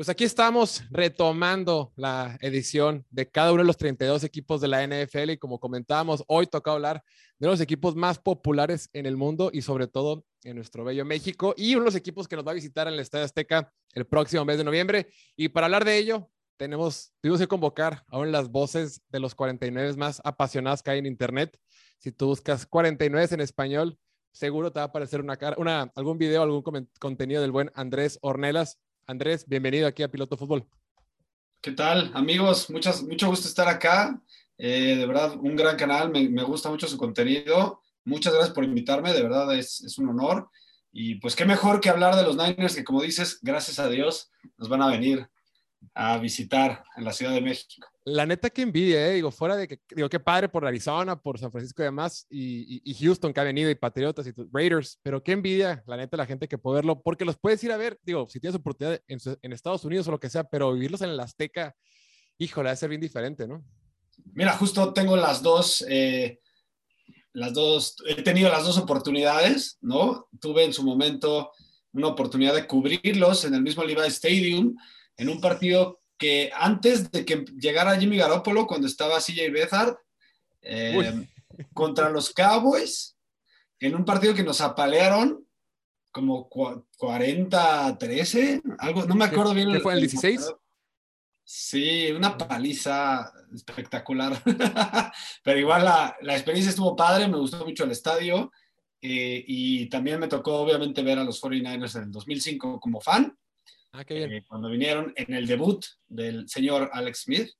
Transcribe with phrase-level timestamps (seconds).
[0.00, 4.82] Pues aquí estamos retomando la edición de cada uno de los 32 equipos de la
[4.82, 7.04] NFL y como comentábamos, hoy toca hablar
[7.38, 11.52] de los equipos más populares en el mundo y sobre todo en nuestro bello México
[11.54, 14.06] y uno de los equipos que nos va a visitar en el Estadio Azteca el
[14.06, 15.08] próximo mes de noviembre.
[15.36, 16.30] Y para hablar de ello,
[16.60, 20.90] tenemos, tuvimos que convocar a una de las voces de los 49 más apasionadas que
[20.90, 21.58] hay en Internet.
[21.98, 23.98] Si tú buscas 49 en español,
[24.30, 26.62] seguro te va a aparecer una, una, algún video, algún
[26.98, 30.68] contenido del buen Andrés Ornelas Andrés, bienvenido aquí a Piloto Fútbol.
[31.62, 32.68] ¿Qué tal, amigos?
[32.68, 34.20] Muchas, mucho gusto estar acá.
[34.58, 37.80] Eh, de verdad, un gran canal, me, me, gusta mucho su contenido.
[38.04, 40.50] Muchas gracias por invitarme, de verdad es, es, un honor.
[40.92, 44.30] Y pues qué mejor que hablar de los Niners, que como dices, gracias a Dios,
[44.58, 45.26] nos van a venir
[45.94, 47.86] a visitar en la Ciudad de México.
[48.04, 49.14] La neta que envidia, ¿eh?
[49.14, 52.82] digo, fuera de que, digo, qué padre por Arizona, por San Francisco y demás, y,
[52.84, 56.26] y, Houston que ha venido, y Patriotas y Raiders, pero qué envidia, la neta, la
[56.26, 59.18] gente que puede verlo, porque los puedes ir a ver, digo, si tienes oportunidad en,
[59.42, 61.74] en Estados Unidos o lo que sea, pero vivirlos en el Azteca,
[62.38, 63.62] híjole, va a ser bien diferente, ¿no?
[64.32, 66.40] Mira, justo tengo las dos, eh,
[67.32, 70.28] las dos, he tenido las dos oportunidades, ¿no?
[70.40, 71.52] Tuve en su momento
[71.92, 74.76] una oportunidad de cubrirlos en el mismo Levi Stadium,
[75.20, 79.98] en un partido que antes de que llegara Jimmy Garoppolo, cuando estaba CJ Beathard,
[80.62, 81.26] eh,
[81.74, 83.18] contra los Cowboys,
[83.78, 85.46] en un partido que nos apalearon
[86.10, 89.70] como 40-13, algo, no me acuerdo bien.
[89.72, 90.54] ¿Qué fue el 16?
[91.44, 94.42] Sí, una paliza espectacular.
[95.44, 98.50] Pero igual la, la, experiencia estuvo padre, me gustó mucho el estadio.
[99.02, 103.36] Eh, y también me tocó, obviamente, ver a los 49ers en el 2005 como fan.
[103.92, 104.32] Ah, qué bien.
[104.32, 107.50] Eh, cuando vinieron en el debut del señor Alex Smith.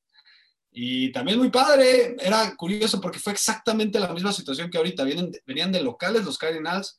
[0.73, 5.03] Y también muy padre, era curioso porque fue exactamente la misma situación que ahorita.
[5.03, 6.99] Vienen, venían de locales los Cardinals,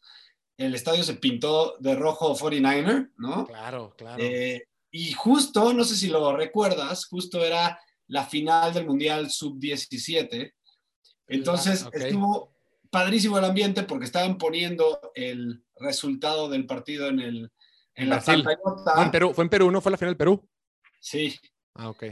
[0.57, 3.47] el estadio se pintó de rojo 49er, ¿no?
[3.47, 4.21] Claro, claro.
[4.21, 10.53] Eh, y justo, no sé si lo recuerdas, justo era la final del Mundial Sub-17.
[11.27, 12.03] Entonces okay.
[12.03, 12.53] estuvo
[12.89, 17.51] padrísimo el ambiente porque estaban poniendo el resultado del partido en el,
[17.95, 18.43] en Brasil.
[18.43, 19.81] No, en Perú, fue en Perú, ¿no?
[19.81, 20.47] Fue la final Perú.
[20.99, 21.37] Sí.
[21.75, 22.03] Ah, ok.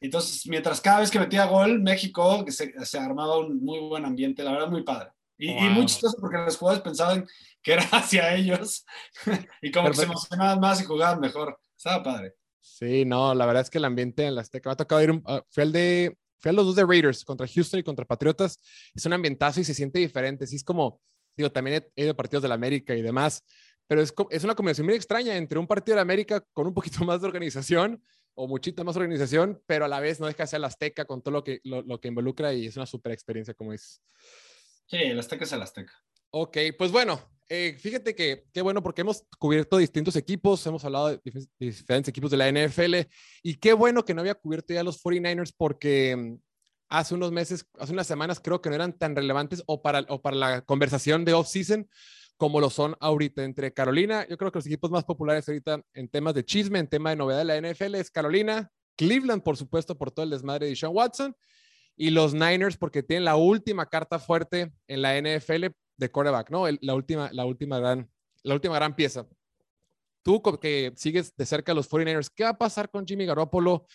[0.00, 4.44] Entonces, mientras cada vez que metía gol, México se, se armaba un muy buen ambiente,
[4.44, 5.10] la verdad, muy padre.
[5.36, 5.64] Y, wow.
[5.64, 7.26] y, muy chistoso porque los jugadores pensaban
[7.62, 8.84] que era hacia ellos
[9.62, 9.90] y como Perfecto.
[9.90, 11.58] que se emocionaban más y jugaban mejor.
[11.76, 12.34] Estaba padre.
[12.60, 15.10] Sí, no, la verdad es que el ambiente en la Azteca me ha tocado ir,
[15.10, 18.60] uh, fue el de, fue a los dos de Raiders contra Houston y contra Patriotas.
[18.94, 20.46] Es un ambientazo y se siente diferente.
[20.46, 21.00] Sí, es como,
[21.36, 23.42] digo, también he ido a partidos de la América y demás,
[23.88, 27.00] pero es, es una combinación muy extraña entre un partido de América con un poquito
[27.04, 28.00] más de organización
[28.34, 31.22] o muchita más organización, pero a la vez no deja de ser el Azteca con
[31.22, 34.00] todo lo que, lo, lo que involucra y es una super experiencia, como dices.
[34.86, 35.92] Sí, el Azteca es el Azteca.
[36.30, 41.08] Ok, pues bueno, eh, fíjate que qué bueno porque hemos cubierto distintos equipos, hemos hablado
[41.08, 43.08] de, dif de, diferentes equipos de la NFL
[43.42, 46.36] y qué bueno que no había cubierto ya los 49ers porque mm,
[46.90, 50.20] hace unos meses, hace unas semanas creo que no eran tan relevantes o para, o
[50.20, 51.88] para la conversación de off-season
[52.38, 54.26] como lo son ahorita entre Carolina.
[54.28, 57.16] Yo creo que los equipos más populares ahorita en temas de chisme, en tema de
[57.16, 60.92] novedad de la NFL es Carolina, Cleveland, por supuesto, por todo el desmadre de Sean
[60.94, 61.36] Watson,
[61.96, 65.66] y los Niners porque tienen la última carta fuerte en la NFL
[65.96, 66.64] de quarterback, ¿no?
[66.80, 68.08] La, última, la, última gran,
[68.44, 69.26] la última gran pieza.
[70.22, 73.86] Tú que sigues de cerca a los 49ers, ¿qué va a pasar con Jimmy Garoppolo?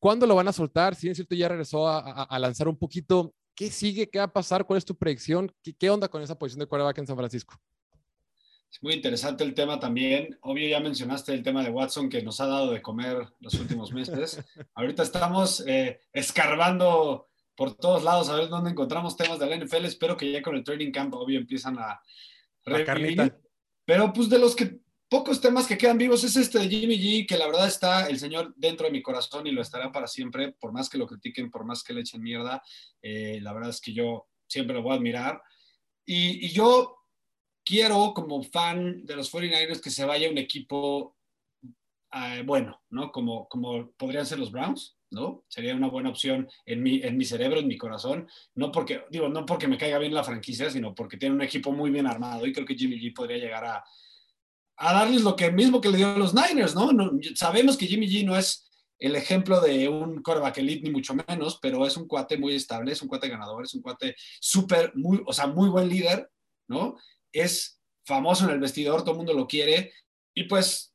[0.00, 0.96] ¿Cuándo lo van a soltar?
[0.96, 3.32] Si es cierto, ya regresó a, a, a, lanzar un poquito.
[3.54, 4.10] ¿Qué sigue?
[4.10, 4.66] ¿Qué va a pasar?
[4.66, 5.52] ¿Cuál es tu predicción?
[5.62, 7.54] ¿Qué, qué onda con esa posición de quarterback en San Francisco?
[8.84, 10.38] Muy interesante el tema también.
[10.42, 13.94] Obvio, ya mencionaste el tema de Watson que nos ha dado de comer los últimos
[13.94, 14.44] meses.
[14.74, 19.86] Ahorita estamos eh, escarbando por todos lados a ver dónde encontramos temas de la NFL.
[19.86, 21.98] Espero que ya con el training camp, obvio, empiezan a
[22.62, 23.34] revivir.
[23.86, 24.78] Pero pues de los que
[25.08, 28.18] pocos temas que quedan vivos es este de Jimmy G, que la verdad está el
[28.18, 31.50] señor dentro de mi corazón y lo estará para siempre, por más que lo critiquen,
[31.50, 32.62] por más que le echen mierda.
[33.00, 35.40] Eh, la verdad es que yo siempre lo voy a admirar.
[36.04, 37.03] Y, y yo
[37.64, 41.16] quiero como fan de los 49ers que se vaya un equipo
[42.12, 43.10] uh, bueno, ¿no?
[43.10, 45.44] Como, como podrían ser los Browns, ¿no?
[45.48, 49.28] Sería una buena opción en mi, en mi cerebro, en mi corazón, no porque, digo,
[49.28, 52.46] no porque me caiga bien la franquicia, sino porque tiene un equipo muy bien armado
[52.46, 53.84] y creo que Jimmy G podría llegar a,
[54.76, 56.92] a darles lo que mismo que le dio a los Niners, ¿no?
[56.92, 61.14] no sabemos que Jimmy G no es el ejemplo de un quarterback elite, ni mucho
[61.28, 64.92] menos, pero es un cuate muy estable, es un cuate ganador, es un cuate súper,
[64.94, 66.30] muy, o sea, muy buen líder,
[66.68, 66.96] ¿no?
[67.34, 69.92] Es famoso en el vestidor, todo el mundo lo quiere.
[70.34, 70.94] Y pues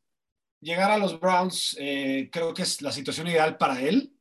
[0.61, 4.13] llegar a los Browns eh, creo que es la situación ideal para él.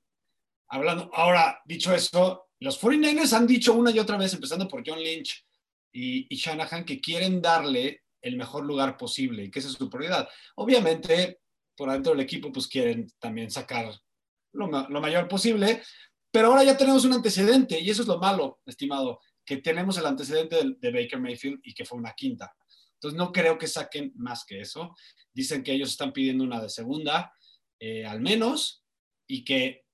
[0.68, 5.00] hablando, ahora, dicho eso, los 49ers han dicho una y otra vez, empezando por John
[5.00, 5.46] Lynch
[5.92, 9.88] y, y Shanahan, que quieren darle el mejor lugar posible y que esa es su
[9.88, 10.28] prioridad.
[10.56, 11.40] Obviamente,
[11.76, 13.94] por dentro del equipo, pues quieren también sacar
[14.52, 14.68] lo,
[15.00, 15.82] mayor posible,
[16.30, 20.04] pero ahora ya tenemos un antecedente y eso es lo malo, estimado, que tenemos el
[20.04, 22.54] antecedente de, de Baker Mayfield y que fue una quinta.
[22.92, 24.94] Entonces no creo que saquen más que eso.
[25.32, 27.32] Dicen que ellos están pidiendo una de segunda,
[27.80, 28.84] eh, al menos,
[29.26, 29.86] y que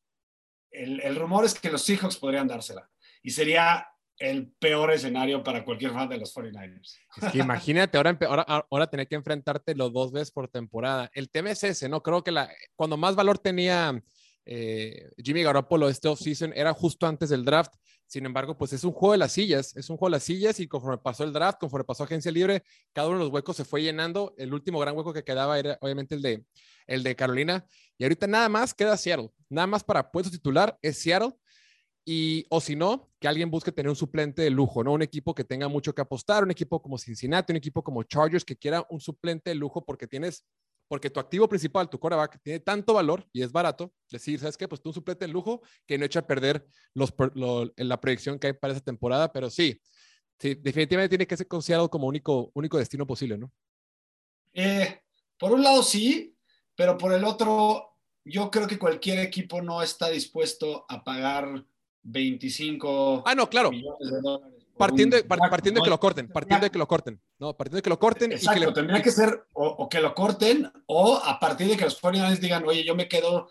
[0.73, 2.91] el, el, rumor es que los Seahawks podrían dársela.
[3.23, 3.87] Y sería
[4.19, 6.99] el peor escenario para cualquier fan de los 49ers.
[7.23, 11.09] Es que imagínate, ahora, ahora, ahora tener que enfrentarte los dos veces por temporada.
[11.15, 12.03] El tema es ese, ¿no?
[12.03, 14.03] Creo que la, cuando más valor tenía
[14.47, 17.75] eh, Jimmy Garoppolo este offseason era justo antes del draft.
[18.07, 20.61] Sin embargo, pues es un juego de las sillas, es un juego de las sillas
[20.61, 22.63] y conforme pasó el draft, conforme pasó agencia libre,
[22.93, 24.35] cada uno de los huecos se fue llenando.
[24.37, 26.45] El último gran hueco que quedaba era obviamente el de,
[26.87, 27.67] el de Carolina.
[27.99, 29.31] Y ahorita nada más queda Seattle.
[29.49, 31.33] Nada más para puesto titular es Seattle.
[32.07, 34.93] Y, o si no, que alguien busque tener un suplente de lujo, ¿no?
[34.93, 38.45] Un equipo que tenga mucho que apostar, un equipo como Cincinnati, un equipo como Chargers
[38.45, 40.45] que quiera un suplente de lujo porque tienes
[40.95, 44.69] porque tu activo principal, tu coreback, tiene tanto valor y es barato, decir, ¿sabes qué?
[44.69, 46.65] Pues tú un suplete en lujo que no echa a perder
[46.95, 49.81] los, lo, la proyección que hay para esa temporada, pero sí,
[50.39, 53.51] sí definitivamente tiene que ser considerado como único, único destino posible, ¿no?
[54.53, 55.01] Eh,
[55.37, 56.37] por un lado sí,
[56.77, 61.67] pero por el otro, yo creo que cualquier equipo no está dispuesto a pagar
[62.03, 63.73] 25 ah, no, claro.
[63.73, 67.21] millones de dólares partiendo, de, partiendo de que lo corten, partiendo de que lo corten,
[67.39, 67.57] ¿no?
[67.57, 68.33] Partiendo de que lo corten.
[68.33, 68.73] Exacto, y que le...
[68.73, 72.39] tendría que ser o, o, que lo corten o a partir de que los 49
[72.41, 73.49] digan, oye, yo me quedo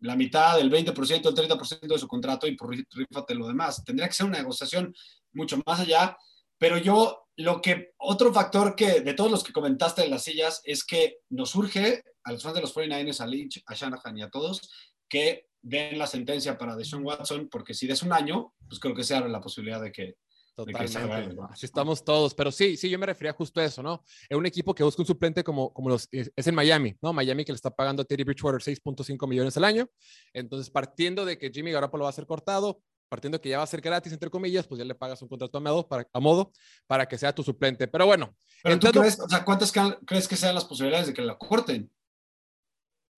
[0.00, 3.84] la mitad, el 20%, el 30% de su contrato y por rífate lo demás.
[3.84, 4.94] Tendría que ser una negociación
[5.32, 6.16] mucho más allá,
[6.58, 10.60] pero yo lo que, otro factor que de todos los que comentaste en las sillas
[10.64, 14.22] es que nos surge a los fans de los 49ers, a Lynch, a Shanahan y
[14.22, 14.70] a todos,
[15.08, 19.04] que den la sentencia para Deshaun Watson, porque si es un año, pues creo que
[19.04, 20.16] se abre la posibilidad de que,
[20.54, 21.36] Totalmente.
[21.50, 22.34] Así estamos todos.
[22.34, 24.04] Pero sí, sí, yo me refería justo a eso, ¿no?
[24.28, 27.12] Es un equipo que busca un suplente como, como los, es en Miami, ¿no?
[27.12, 29.88] Miami que le está pagando a Teddy Bridgewater 6.5 millones al año.
[30.32, 33.64] Entonces, partiendo de que Jimmy Garoppolo va a ser cortado, partiendo de que ya va
[33.64, 36.20] a ser gratis, entre comillas, pues ya le pagas un contrato a modo para, a
[36.20, 36.52] modo,
[36.86, 37.88] para que sea tu suplente.
[37.88, 38.34] Pero bueno.
[38.62, 39.72] Pero entonces, crees, o sea, ¿cuántas
[40.06, 41.90] crees que sean las posibilidades de que la corten?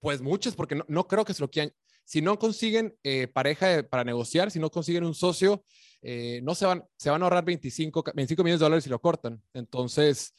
[0.00, 1.72] Pues muchas, porque no, no creo que se lo quieran.
[2.04, 5.64] Si no consiguen eh, pareja para negociar, si no consiguen un socio,
[6.02, 9.00] eh, no se van, se van a ahorrar 25, 25 millones de dólares si lo
[9.00, 9.40] cortan.
[9.54, 10.34] Entonces,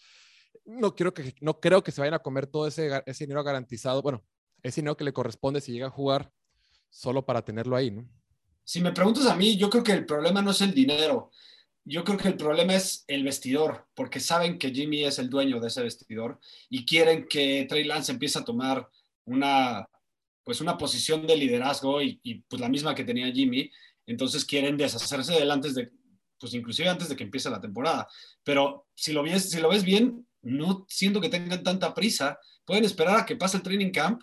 [0.66, 4.02] no, quiero que, no creo que se vayan a comer todo ese, ese dinero garantizado.
[4.02, 4.24] Bueno,
[4.62, 6.32] ese dinero que le corresponde si llega a jugar
[6.90, 8.08] solo para tenerlo ahí, ¿no?
[8.66, 11.32] Si me preguntas a mí, yo creo que el problema no es el dinero.
[11.86, 15.60] Yo creo que el problema es el vestidor, porque saben que Jimmy es el dueño
[15.60, 16.40] de ese vestidor
[16.70, 18.88] y quieren que Trey Lance empiece a tomar
[19.26, 19.86] una,
[20.46, 23.70] pues una posición de liderazgo y, y pues la misma que tenía Jimmy
[24.06, 25.92] entonces quieren deshacerse de él antes de,
[26.40, 28.08] pues inclusive antes de que empiece la temporada.
[28.44, 32.38] Pero si lo ves, si lo ves bien, no siento que tengan tanta prisa.
[32.66, 34.22] Pueden esperar a que pase el training camp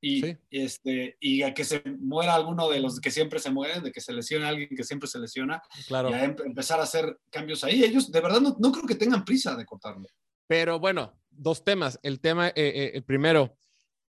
[0.00, 0.36] y, sí.
[0.50, 4.00] este, y a que se muera alguno de los que siempre se mueren, de que
[4.00, 6.10] se lesione alguien que siempre se lesiona, claro.
[6.10, 7.84] y a em empezar a hacer cambios ahí.
[7.84, 10.08] Ellos de verdad no, no, creo que tengan prisa de cortarlo.
[10.46, 12.00] Pero bueno, dos temas.
[12.02, 13.56] El tema, eh, eh, el primero,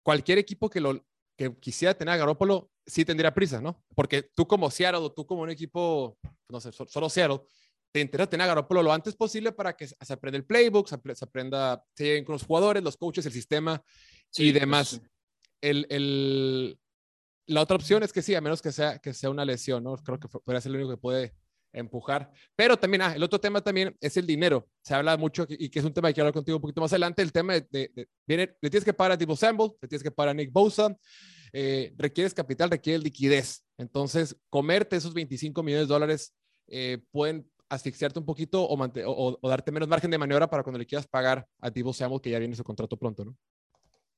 [0.02, 1.06] cualquier equipo que lo
[1.38, 3.84] que quisiera tener a Garópolo sí tendría prisa, ¿no?
[3.96, 6.18] Porque tú como Seattle tú como un equipo,
[6.50, 7.42] no sé, solo Seattle,
[7.92, 10.96] te interesa tener a Garoppolo lo antes posible para que se aprenda el playbook, se,
[10.96, 13.84] aprenda, se lleguen con los jugadores, los coaches, el sistema
[14.30, 14.90] sí, y demás.
[14.90, 15.02] Sí.
[15.62, 16.80] El, el,
[17.48, 19.96] la otra opción es que sí, a menos que sea, que sea una lesión, ¿no?
[19.98, 21.36] Creo que podría ser lo único que puede
[21.74, 22.32] empujar.
[22.56, 24.68] Pero también, ah, el otro tema también es el dinero.
[24.82, 26.92] Se habla mucho y que es un tema que quiero hablar contigo un poquito más
[26.92, 27.22] adelante.
[27.22, 30.04] El tema de, de, de viene, le tienes que pagar a Divo Sample, le tienes
[30.04, 30.96] que pagar a Nick Bosa,
[31.54, 33.66] eh, requieres capital, requieres liquidez.
[33.78, 36.34] Entonces, comerte esos 25 millones de dólares
[36.68, 40.78] eh, pueden asfixiarte un poquito o, o, o, darte menos margen de maniobra para cuando
[40.78, 43.38] le quieras pagar a Divo Samuel, que ya viene su contrato pronto, ¿no?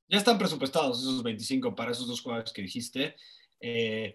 [0.09, 3.15] Ya están presupuestados esos 25 para esos dos jugadores que dijiste.
[3.59, 4.13] Eh,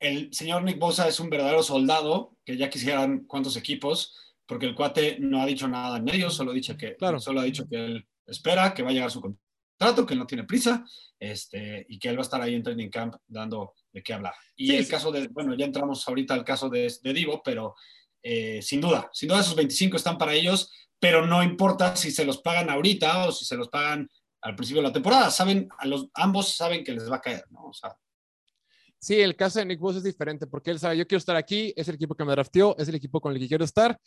[0.00, 4.16] el señor Nick Bosa es un verdadero soldado, que ya quisieran cuántos equipos,
[4.46, 7.20] porque el cuate no ha dicho nada en medio, solo ha dicho que, claro.
[7.20, 10.26] solo ha dicho que él espera que va a llegar su contrato, que él no
[10.26, 10.84] tiene prisa,
[11.18, 14.34] este, y que él va a estar ahí en training camp dando de qué hablar.
[14.56, 14.90] Y sí, el sí.
[14.90, 17.74] caso de, bueno, ya entramos ahorita al caso de, de Divo, pero
[18.22, 22.24] eh, sin duda, sin duda esos 25 están para ellos, pero no importa si se
[22.24, 24.08] los pagan ahorita o si se los pagan
[24.42, 27.44] al principio de la temporada, saben, a los, ambos saben que les va a caer,
[27.50, 27.66] ¿no?
[27.66, 27.94] O sea,
[29.00, 31.72] Sí, el caso de Nick Bosa es diferente porque él sabe, yo quiero estar aquí,
[31.74, 33.98] es el equipo que me drafteó, es el equipo con el que quiero estar,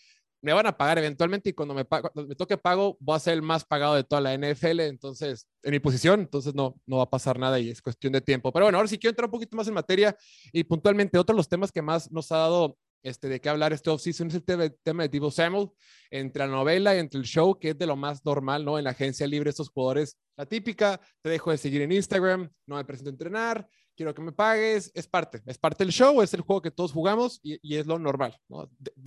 [0.44, 1.84] me van a pagar eventualmente y cuando me,
[2.28, 5.72] me toque pago voy a ser el más pagado de toda la NFL, entonces, en
[5.72, 8.52] mi posición, entonces no, no va a pasar nada y es cuestión de tiempo.
[8.52, 10.16] Pero bueno, ahora sí quiero entrar un poquito más en materia
[10.52, 13.74] y puntualmente otro de los temas que más nos ha dado este, de qué hablar
[13.74, 15.70] este offseason es el tema, de Divo Samuel,
[16.10, 18.78] entre la novela y entre el show, que es de lo más normal, ¿no?
[18.78, 22.76] En la agencia libre, estos jugadores, la típica, te dejo de seguir en Instagram, no
[22.78, 26.34] me presento a entrenar, quiero que me pagues, es parte, es parte del show, es
[26.34, 28.40] el juego que todos jugamos y, es lo normal.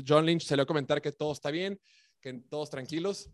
[0.06, 1.80] John Lynch va a comentar que todo está bien,
[2.20, 3.30] que todos tranquilos.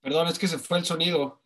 [0.00, 1.40] Perdón, es que se fue el sonido.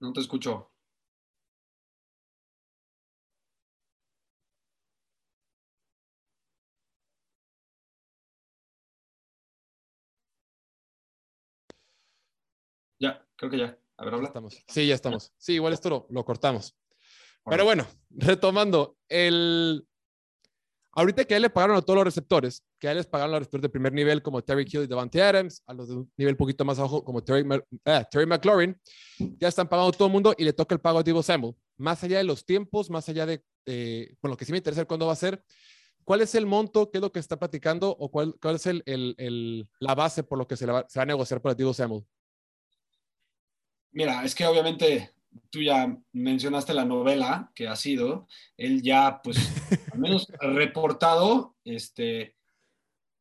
[0.00, 0.73] No te escucho.
[13.48, 13.78] Creo que ya.
[13.96, 14.28] A ver, habla.
[14.28, 14.64] Estamos.
[14.68, 15.32] Sí, ya estamos.
[15.36, 16.76] Sí, igual esto lo, cortamos.
[17.44, 19.86] Pero bueno, retomando, el...
[20.92, 23.32] ahorita que a él le pagaron a todos los receptores, que a él les pagaron
[23.32, 25.96] a los receptores de primer nivel como Terry Hill y Devante Adams, a los de
[25.96, 27.46] un nivel poquito más abajo como Terry,
[27.84, 28.80] eh, Terry McLaurin,
[29.18, 31.54] ya están pagando todo el mundo y le toca el pago a Divo Samuel.
[31.76, 34.86] Más allá de los tiempos, más allá de, eh, bueno, lo que sí me interesa
[34.86, 35.44] cuándo va a ser,
[36.04, 36.90] ¿cuál es el monto?
[36.90, 37.90] ¿Qué es lo que está platicando?
[37.90, 41.02] ¿O cuál, cuál es el, el, la base por lo que se, va, se va
[41.02, 42.04] a negociar para Divo Samuel?
[43.94, 45.14] Mira, es que obviamente
[45.50, 48.26] tú ya mencionaste la novela que ha sido.
[48.56, 49.36] Él ya, pues,
[49.92, 52.36] al menos reportado, este,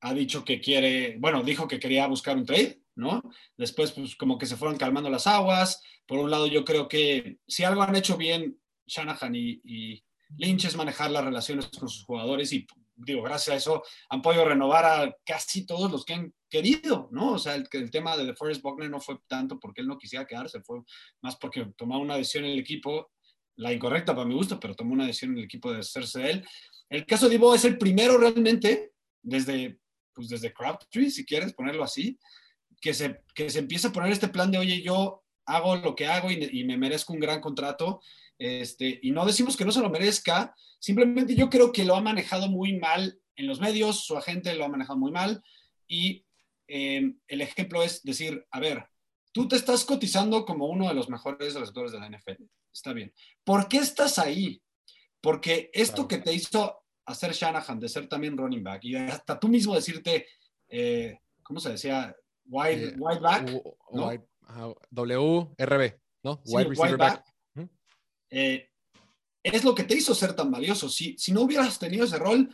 [0.01, 3.21] ha dicho que quiere, bueno, dijo que quería buscar un trade, ¿no?
[3.55, 5.81] Después, pues, como que se fueron calmando las aguas.
[6.07, 10.03] Por un lado, yo creo que si algo han hecho bien Shanahan y, y
[10.37, 12.65] Lynch es manejar las relaciones con sus jugadores y
[12.95, 17.31] digo, gracias a eso han podido renovar a casi todos los que han querido, ¿no?
[17.31, 20.27] O sea, el, el tema de DeForest Buckner no fue tanto porque él no quisiera
[20.27, 20.81] quedarse, fue
[21.19, 23.09] más porque tomó una decisión en el equipo,
[23.55, 26.45] la incorrecta para mi gusto, pero tomó una decisión en el equipo de hacerse él.
[26.91, 28.93] El caso de Ivo es el primero realmente,
[29.23, 29.79] desde,
[30.13, 32.19] pues desde Crabtree, si quieres ponerlo así,
[32.79, 36.05] que se, que se empieza a poner este plan de, oye, yo hago lo que
[36.05, 37.99] hago y, y me merezco un gran contrato
[38.37, 42.01] este, y no decimos que no se lo merezca, simplemente yo creo que lo ha
[42.01, 45.41] manejado muy mal en los medios, su agente lo ha manejado muy mal
[45.87, 46.25] y
[46.67, 48.85] eh, el ejemplo es decir, a ver,
[49.31, 53.13] tú te estás cotizando como uno de los mejores receptores de la NFL, está bien.
[53.43, 54.61] ¿Por qué estás ahí?
[55.21, 59.47] Porque esto que te hizo hacer Shanahan, de ser también running back y hasta tú
[59.47, 60.27] mismo decirte,
[60.67, 62.15] eh, ¿cómo se decía?
[62.45, 63.49] Wide, eh, back,
[63.91, 64.11] ¿no?
[64.91, 66.41] WRB, ¿no?
[66.45, 67.33] Wide receiver back
[68.35, 68.71] eh,
[69.43, 70.89] es lo que te hizo ser tan valioso.
[70.89, 72.49] Si, si no hubieras tenido ese rol,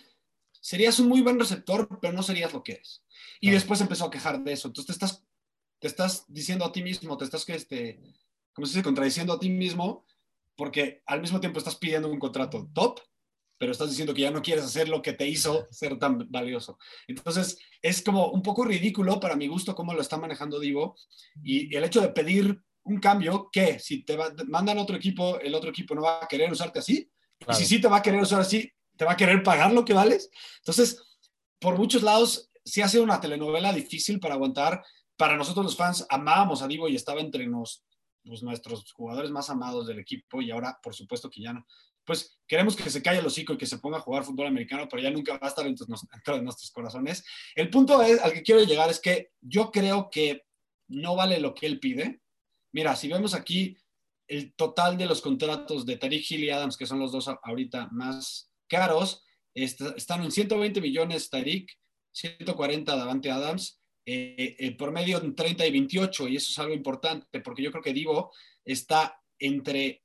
[0.59, 3.01] serías un muy buen receptor, pero no serías lo que eres.
[3.39, 4.67] Y después empezó a quejar de eso.
[4.67, 5.25] Entonces te estás,
[5.79, 8.01] te estás diciendo a ti mismo, te estás, este,
[8.53, 8.83] ¿cómo se dice?
[8.83, 10.05] Contradiciendo a ti mismo,
[10.55, 12.99] porque al mismo tiempo estás pidiendo un contrato top,
[13.57, 16.77] pero estás diciendo que ya no quieres hacer lo que te hizo ser tan valioso.
[17.07, 20.95] Entonces, es como un poco ridículo para mi gusto cómo lo está manejando Divo
[21.43, 24.17] y el hecho de pedir un cambio que si te
[24.47, 27.09] mandan otro equipo, el otro equipo no va a querer usarte así.
[27.47, 29.85] Y si sí te va a querer usar así, te va a querer pagar lo
[29.85, 30.29] que vales.
[30.57, 31.01] Entonces,
[31.59, 34.83] por muchos lados, sí ha sido una telenovela difícil para aguantar.
[35.15, 37.83] Para nosotros los fans, amábamos a Divo y estaba entre nos,
[38.23, 41.65] pues, nuestros jugadores más amados del equipo y ahora, por supuesto que ya no.
[42.05, 44.87] Pues queremos que se calle el hocico y que se ponga a jugar fútbol americano,
[44.89, 45.85] pero ya nunca va a estar dentro
[46.35, 47.23] de nuestros corazones.
[47.55, 50.45] El punto es, al que quiero llegar es que yo creo que
[50.87, 52.21] no vale lo que él pide.
[52.71, 53.77] Mira, si vemos aquí
[54.27, 57.89] el total de los contratos de Tariq Hill y Adams, que son los dos ahorita
[57.91, 59.23] más caros,
[59.53, 61.71] están en 120 millones Tariq,
[62.11, 67.41] 140 Davante Adams, eh, el promedio en 30 y 28, y eso es algo importante,
[67.41, 68.31] porque yo creo que Divo
[68.65, 70.03] está entre,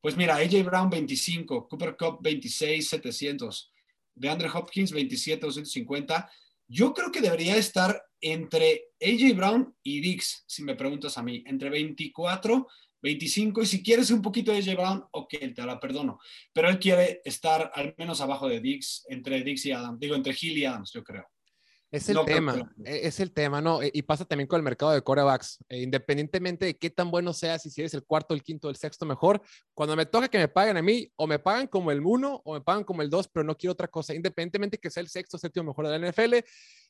[0.00, 3.72] pues mira, AJ Brown 25, Cooper Cup 26, 700,
[4.14, 6.30] de Andre Hopkins 27, 250.
[6.68, 11.42] Yo creo que debería estar entre AJ Brown y Dix, si me preguntas a mí,
[11.46, 12.68] entre 24,
[13.02, 16.18] 25, y si quieres un poquito de AJ Brown, ok, te la perdono.
[16.52, 20.34] Pero él quiere estar al menos abajo de Dix, entre Dix y Adams, digo, entre
[20.40, 21.26] Hill y Adams, yo creo.
[21.92, 23.82] Es el tema, e, es el tema, ¿no?
[23.82, 25.58] E, y pasa también con el mercado de corebacks.
[25.68, 28.76] E, independientemente de qué tan bueno seas, y si eres el cuarto, el quinto, el
[28.76, 29.42] sexto mejor,
[29.74, 32.54] cuando me toca que me paguen a mí, o me pagan como el uno o
[32.54, 35.36] me pagan como el dos, pero no quiero otra cosa, independientemente que sea el sexto,
[35.36, 36.36] séptimo mejor de la NFL.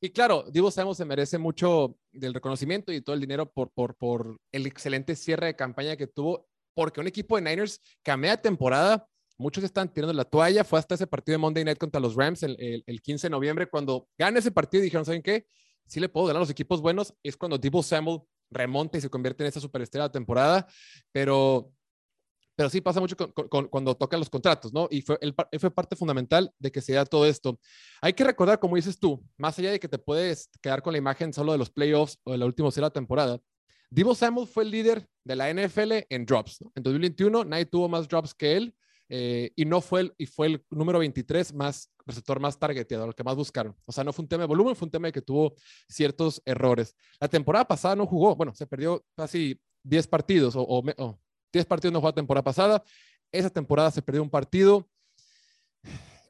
[0.00, 3.97] Y claro, Divo Samuel se merece mucho del reconocimiento y todo el dinero por, por,
[3.97, 8.16] por el excelente cierre de campaña que tuvo porque un equipo de Niners que a
[8.16, 9.06] media temporada
[9.43, 10.65] muchos están tirando la toalla.
[10.65, 13.69] Fue hasta ese partido de Monday Night contra los Rams el, el, 15 de noviembre,
[13.69, 15.47] cuando gana ese partido dijeron, ¿saben qué?
[15.87, 17.13] Si le puedo ganar a los equipos buenos.
[17.23, 18.21] Es cuando Debo Samuel
[18.51, 20.67] remonta y se convierte en esa superestrella de temporada.
[21.11, 21.71] Pero,
[22.55, 23.17] pero sí pasa mucho
[23.71, 24.89] cuando tocan los contratos, ¿no?
[24.91, 27.59] Y fue, él, fue parte fundamental de que se da todo esto.
[28.01, 30.99] Hay que recordar, como dices tú, más allá de que te puedes quedar con la
[30.99, 33.41] imagen solo de los playoffs o de la última de la temporada,
[33.91, 36.65] Debo Samuel fue el líder de la NFL en drops.
[36.75, 38.75] En 2021 nadie tuvo más drops que él
[39.14, 43.14] eh, y no fue el, y fue el número 23 más receptor más targeteado, el
[43.14, 43.76] que más buscaron.
[43.85, 45.54] O sea, no fue un tema de volumen, fue un tema de que tuvo
[45.87, 46.97] ciertos errores.
[47.21, 51.21] La temporada pasada no jugó, bueno, se perdió casi 10 partidos o, o,
[51.52, 52.83] 10 partidos no jugó la temporada pasada.
[53.31, 54.88] Esa temporada se perdió un partido.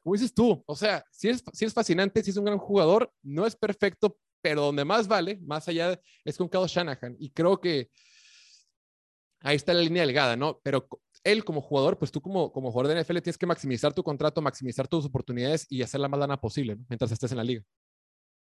[0.03, 3.09] Como dices tú, o sea, si es, si es fascinante, si es un gran jugador,
[3.21, 7.15] no es perfecto, pero donde más vale, más allá, es con Kyle Shanahan.
[7.17, 7.89] Y creo que
[9.39, 10.59] ahí está la línea delgada, ¿no?
[10.63, 10.85] Pero
[11.23, 14.41] él como jugador, pues tú como, como jugador de NFL tienes que maximizar tu contrato,
[14.41, 17.63] maximizar tus oportunidades y hacer la más lana posible mientras estés en la liga.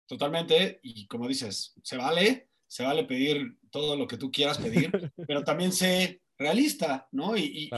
[0.06, 4.90] Totalmente, y como dices, se vale, se vale pedir todo lo que tú quieras pedir,
[5.26, 7.36] pero también sé realista, ¿no?
[7.36, 7.70] Y,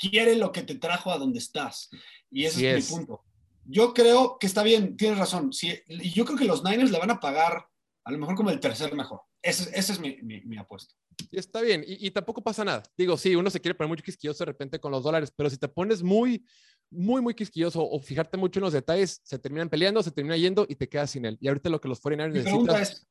[0.00, 1.90] quiere lo que te trajo a donde estás.
[2.30, 3.24] Y ese es, mi punto.
[3.64, 5.52] Yo creo que está bien, tienes razón.
[5.52, 7.66] Sí, y yo creo que los Niners le van a pagar
[8.08, 9.20] a lo mejor como el tercer mejor.
[9.42, 10.94] Esa es mi, mi apuesta.
[11.30, 12.82] Y está bien, y, tampoco pasa nada.
[12.96, 15.58] Digo, sí, uno se quiere poner muy quisquilloso de repente con los dólares, pero si
[15.58, 16.44] te pones muy,
[16.90, 20.64] muy, muy quisquilloso o fijarte mucho en los detalles, se terminan peleando, se termina yendo
[20.68, 21.36] y te quedas sin él.
[21.40, 23.06] Y ahorita lo que los 49ers mi pregunta es,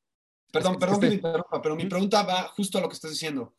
[0.52, 1.22] perdón, perdón que
[1.62, 3.56] pero mi pregunta va justo a lo que estás diciendo.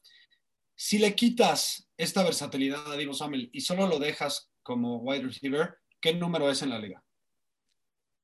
[0.74, 5.76] Si le quitas esta versatilidad a Divo Samuel y solo lo dejas como wide receiver,
[6.00, 7.02] ¿qué número es en la liga?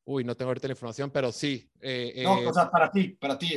[0.07, 1.71] Uy, no tengo ahorita la información, pero sí.
[1.81, 3.55] Eh, no, eh, o sea, para ti, para ti,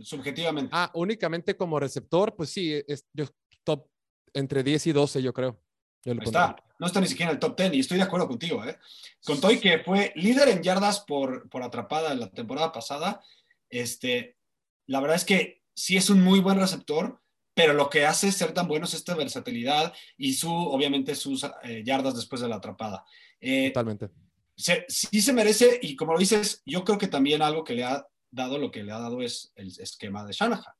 [0.00, 0.70] subjetivamente.
[0.72, 3.24] Ah, únicamente como receptor, pues sí, es yo,
[3.64, 3.88] top
[4.32, 5.60] entre 10 y 12, yo creo.
[6.04, 8.64] está, no está ni siquiera en el top 10 y estoy de acuerdo contigo.
[8.64, 8.78] ¿eh?
[9.40, 13.20] Toy que fue líder en yardas por, por atrapada en la temporada pasada.
[13.68, 14.36] Este,
[14.86, 17.20] la verdad es que sí es un muy buen receptor,
[17.54, 21.82] pero lo que hace ser tan bueno es esta versatilidad y su, obviamente, sus eh,
[21.84, 23.04] yardas después de la atrapada.
[23.40, 24.27] Totalmente
[24.58, 28.06] sí se merece, y como lo dices, yo creo que también algo que le ha
[28.30, 30.74] dado, lo que le ha dado es el esquema de Shanahan.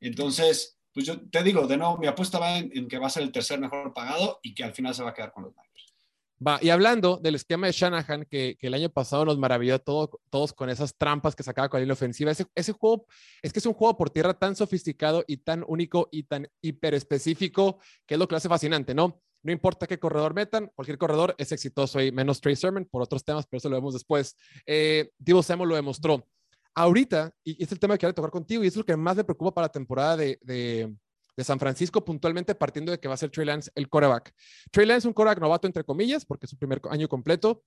[0.00, 3.22] Entonces, pues yo te digo, de nuevo, mi apuesta va en, que va a ser
[3.22, 5.94] el tercer mejor pagado y que al final se va a quedar con los Niners.
[6.46, 10.52] Va, y hablando del esquema de Shanahan, que, el año pasado nos maravilló todo, todos
[10.52, 13.06] con esas trampas que sacaba con la ofensiva, ese, ese juego
[13.42, 17.80] es que es un juego por tierra tan sofisticado y tan único y tan hiperespecífico,
[18.06, 19.22] que es lo que lo hace fascinante, ¿no?
[19.44, 23.22] No importa qué corredor metan, cualquier corredor es exitoso y menos Trey Sermon por otros
[23.22, 24.36] temas, pero eso lo vemos después.
[24.64, 26.26] Eh, Divo Samuel lo demostró.
[26.74, 29.22] Ahorita, y es el tema que quiero tocar contigo, y es lo que más me
[29.22, 33.30] preocupa para la temporada de, de, San Francisco, puntualmente partiendo de que va a ser
[33.30, 34.32] Trey Lance el coreback.
[34.70, 37.62] Trey Lance un coreback novato, entre comillas, porque es su primer año completo.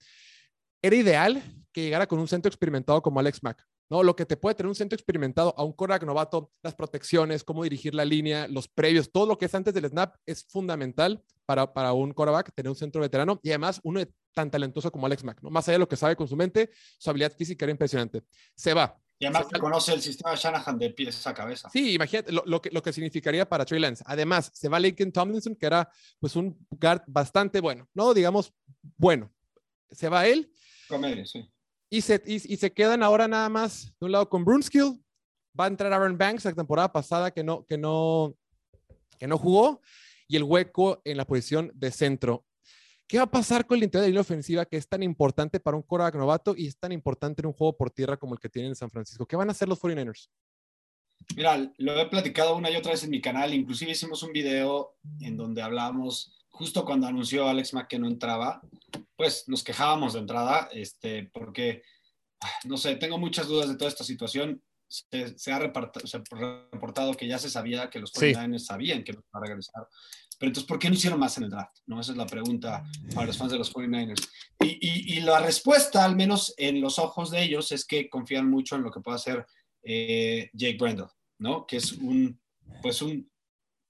[0.81, 3.63] Era ideal que llegara con un centro experimentado como Alex Mack.
[3.89, 4.03] ¿No?
[4.03, 7.63] Lo que te puede tener un centro experimentado a un coreback novato, las protecciones, cómo
[7.63, 11.73] dirigir la línea, los previos, todo lo que es antes del snap es fundamental para,
[11.73, 14.01] para un coreback tener un centro veterano y además uno
[14.33, 15.49] tan talentoso como Alex Mack, ¿no?
[15.49, 18.23] Más allá de lo que sabe con su mente, su habilidad física era impresionante.
[18.55, 18.99] Se va.
[19.19, 21.69] Y además que conoce el sistema Shanahan de pies a cabeza.
[21.71, 24.03] Sí, imagínate lo, que, lo que significaría para Trey Lance.
[24.05, 28.53] Además, se va Lincoln Tomlinson, que era pues un guard bastante bueno, no digamos
[28.95, 29.33] bueno.
[29.89, 30.51] Se va él.
[30.87, 31.49] Comedia, sí
[31.89, 35.03] y se, y, se quedan ahora nada más de un lado con Brunskill.
[35.59, 38.35] Va a entrar Aaron Banks la temporada pasada que no, que no,
[39.17, 39.81] que no jugó.
[40.27, 42.45] Y el hueco en la posición de centro.
[43.07, 45.61] ¿Qué va a pasar con el interior de la línea ofensiva que es tan importante
[45.61, 48.39] para un quarterback novato y es tan importante en un juego por tierra como el
[48.41, 49.25] que tienen en San Francisco?
[49.25, 50.27] ¿Qué van a hacer los 49ers?
[51.35, 53.53] Mira, lo he platicado una y otra vez en mi canal.
[53.53, 58.61] Inclusive hicimos un video en donde hablamos justo cuando anunció Alex Mack que no entraba,
[59.15, 61.83] pues nos quejábamos de entrada, este, porque,
[62.65, 64.61] no sé, tengo muchas dudas de toda esta situación.
[64.87, 69.45] Se, ha reportado que ya se sabía que los 49ers sabían que no iban a
[69.45, 69.87] regresar.
[70.39, 71.77] Pero entonces, ¿por qué no hicieron más en el draft?
[71.85, 71.99] ¿No?
[71.99, 74.27] Esa es la pregunta para los fans de los 49ers.
[74.59, 78.83] Y, la respuesta, al menos en los ojos de ellos, es que confían mucho en
[78.83, 79.45] lo que pueda hacer
[79.83, 81.67] eh, Jake Brendel, ¿no?
[81.67, 82.39] Que es un,
[82.81, 83.29] pues un,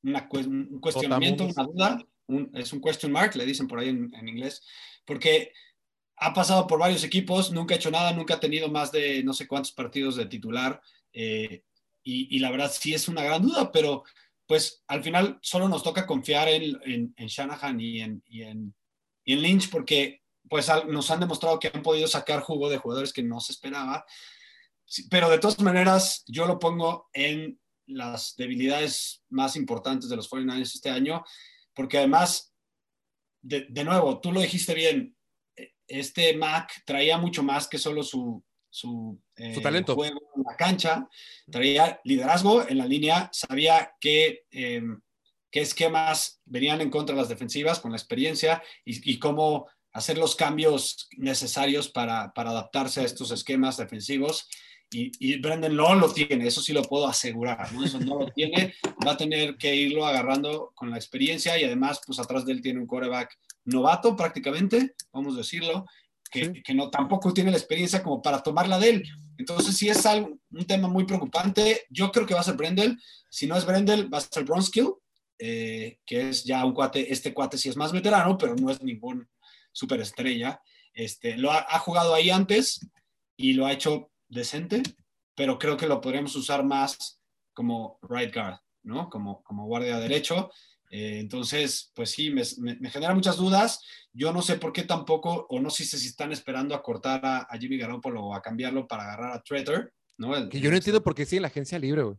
[0.04, 2.08] un cuestionamiento, una duda
[2.54, 4.63] es un question mark, le dicen por ahí en, inglés,
[5.06, 5.54] porque
[6.18, 9.34] ha pasado por varios equipos, nunca ha hecho nada, nunca ha tenido más de no
[9.34, 10.82] sé cuántos partidos de titular,
[11.13, 11.63] eh,
[12.04, 14.04] y, la verdad sí es una gran duda, pero
[14.46, 18.74] pues al final solo nos toca confiar en, en, Shanahan y en, y en,
[19.26, 23.42] Lynch, porque pues nos han demostrado que han podido sacar jugo de jugadores que no
[23.42, 24.06] se esperaba,
[25.10, 30.76] pero de todas maneras yo lo pongo en las debilidades más importantes de los 49ers
[30.76, 31.24] este año,
[31.78, 32.54] porque además,
[33.42, 35.16] de, de nuevo, tú lo dijiste bien,
[35.88, 39.96] este Mac traía mucho más que solo su, su, eh, talento.
[39.96, 41.08] juego en la cancha,
[41.50, 44.82] traía liderazgo en la línea, sabía qué, eh,
[45.50, 50.36] qué esquemas venían en contra de las defensivas con la experiencia y, cómo hacer los
[50.36, 54.50] cambios necesarios para, para, adaptarse a estos esquemas defensivos.
[54.89, 57.84] Y, y Brendan no lo tiene, eso sí lo puedo asegurar, ¿no?
[57.84, 58.73] Eso no lo tiene,
[59.06, 62.62] va a tener que irlo agarrando con la experiencia y además, pues atrás de él
[62.62, 65.86] tiene un quarterback novato prácticamente, vamos a decirlo,
[66.32, 69.04] que, que, no tampoco tiene la experiencia como para tomarla de él.
[69.38, 71.86] Entonces, sí es algo, un tema muy preocupante.
[71.89, 72.97] Yo creo que va a ser Brendel.
[73.30, 74.91] Si no es Brendel, va a ser Bronskill,
[75.39, 77.12] eh, que es ya un cuate.
[77.12, 79.28] Este cuate sí es más veterano, pero no es ningún
[79.71, 80.62] superestrella.
[80.93, 82.86] Este, lo ha, ha jugado ahí antes
[83.38, 84.84] y lo ha hecho decente,
[85.36, 87.22] pero creo que lo podríamos usar más
[87.54, 89.10] como right guard, ¿no?
[89.10, 90.52] Como, como guardia derecho.
[90.90, 92.44] Eh, entonces, pues sí, me,
[92.90, 93.82] genera muchas dudas.
[94.13, 97.48] Yo no sé por qué tampoco, o no sé si están esperando a cortar a,
[97.60, 100.50] Jimmy Garoppolo o a cambiarlo para agarrar a Treter, ¿no?
[100.50, 102.18] que yo no entiendo por qué sí en la agencia libre, güey.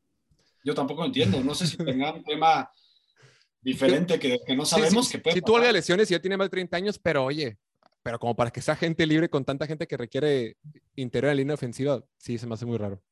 [0.64, 1.42] Yo tampoco entiendo.
[1.42, 2.70] No sé si tenga un tema
[3.60, 6.76] diferente que, no sabemos que puede Si tuvo lesiones y ya tiene más de 30
[6.76, 7.58] años, pero oye,
[8.02, 10.56] pero como para que sea gente libre con tanta gente que requiere
[10.96, 13.02] interior en línea ofensiva, sí se me hace muy raro.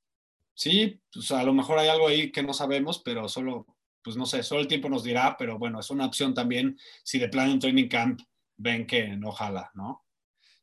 [0.54, 3.66] Sí, pues a lo mejor hay algo ahí que no sabemos, pero solo
[4.06, 7.18] pues no sé, solo el tiempo nos dirá, pero bueno, es una opción también si
[7.18, 8.20] de plan en training camp
[8.56, 10.04] ven que no jala, ¿no?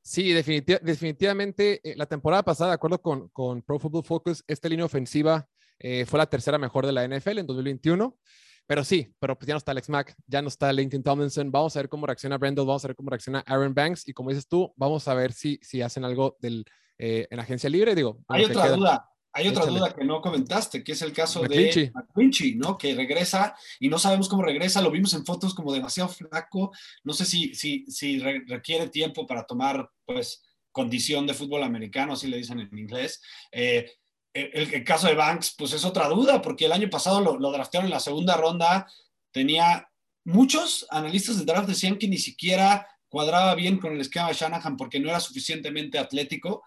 [0.02, 4.86] Sí, definitivamente eh, la temporada pasada, de acuerdo con, con Pro Football Focus, esta línea
[4.86, 5.46] ofensiva
[5.78, 8.18] eh, fue la tercera mejor de la NFL en 2021.
[8.65, 11.52] Pero sí, pero pues ya no está Alex Mack, ya no está Lincoln Tomlinson.
[11.52, 14.08] Vamos a ver cómo reacciona Brendel, vamos a ver cómo reacciona Aaron Banks.
[14.08, 16.65] Y como dices tú, vamos a ver si, si hacen algo del,
[16.97, 17.95] eh, en agencia libre.
[17.95, 19.10] Digo, hay otra duda.
[19.36, 22.78] Hay otra duda que no comentaste, que es el caso de McClinchy, ¿no?
[22.78, 26.71] Que regresa y no sabemos cómo regresa, lo vimos en fotos como demasiado flaco,
[27.04, 32.28] no sé si, si, si requiere tiempo para tomar, pues, condición de fútbol americano, así
[32.28, 33.21] le dicen en inglés.
[33.52, 33.91] Eh,
[34.34, 37.88] el, caso de Banks, pues es otra duda, porque el año pasado lo, lo draftearon
[37.88, 38.88] en la segunda ronda,
[39.32, 39.88] tenía
[40.24, 44.78] muchos analistas de draft decían que ni siquiera cuadraba bien con el esquema de Shanahan
[44.78, 46.63] porque no era suficientemente atlético.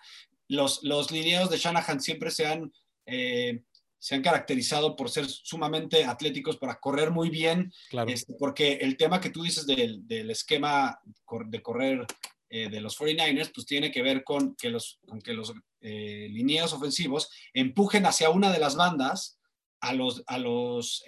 [0.49, 2.73] Los, los lineos de Shanahan siempre se han,
[3.05, 3.63] eh,
[3.99, 7.73] se han caracterizado por ser sumamente atléticos, para correr muy bien,
[8.07, 11.01] este, porque el tema que tú dices del, del esquema
[11.47, 12.07] de correr
[12.49, 16.31] eh, de los 49ers, pues tiene que ver con que los, con que los eh,
[16.73, 19.39] ofensivos empujen hacia una de las bandas
[19.81, 21.05] a los, a los,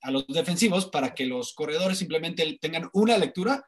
[0.00, 3.66] a los defensivos para que los corredores simplemente tengan una lectura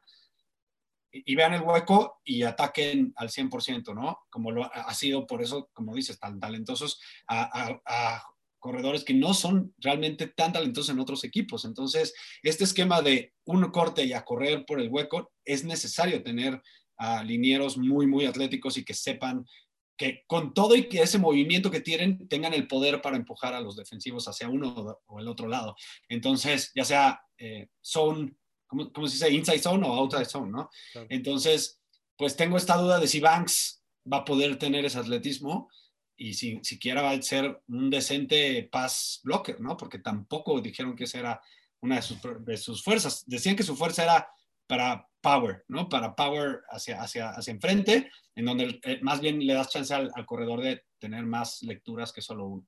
[1.11, 4.19] y vean el hueco y ataquen al 100%, ¿no?
[4.29, 8.23] Como lo ha sido por eso, como dices, tan talentosos a,
[8.61, 11.63] corredores que no son realmente tan talentosos en otros equipos.
[11.63, 16.61] Entonces, este esquema de un corte y a correr por el hueco, es necesario tener
[16.99, 19.45] a linieros muy, muy atléticos y que sepan
[19.97, 23.59] que con todo y que ese movimiento que tienen, tengan el poder para empujar a
[23.59, 25.75] los defensivos hacia uno o el otro lado.
[26.07, 28.37] Entonces, ya sea eh, son
[28.69, 29.31] ¿cómo, se dice?
[29.31, 30.69] Inside zone o outside zone, ¿no?
[31.09, 31.81] Entonces,
[32.15, 35.69] pues tengo esta duda de si Banks va a poder tener ese atletismo
[36.15, 39.75] y si siquiera va a ser un decente pass blocker, ¿no?
[39.75, 41.41] Porque tampoco dijeron que esa era
[41.81, 43.23] una de sus, de sus fuerzas.
[43.25, 44.29] Decían que su fuerza era
[44.67, 45.89] para power, ¿no?
[45.89, 50.11] Para power hacia, hacia, hacia enfrente, en donde eh, más bien le das chance al,
[50.13, 52.67] al, corredor de tener más lecturas que solo uno.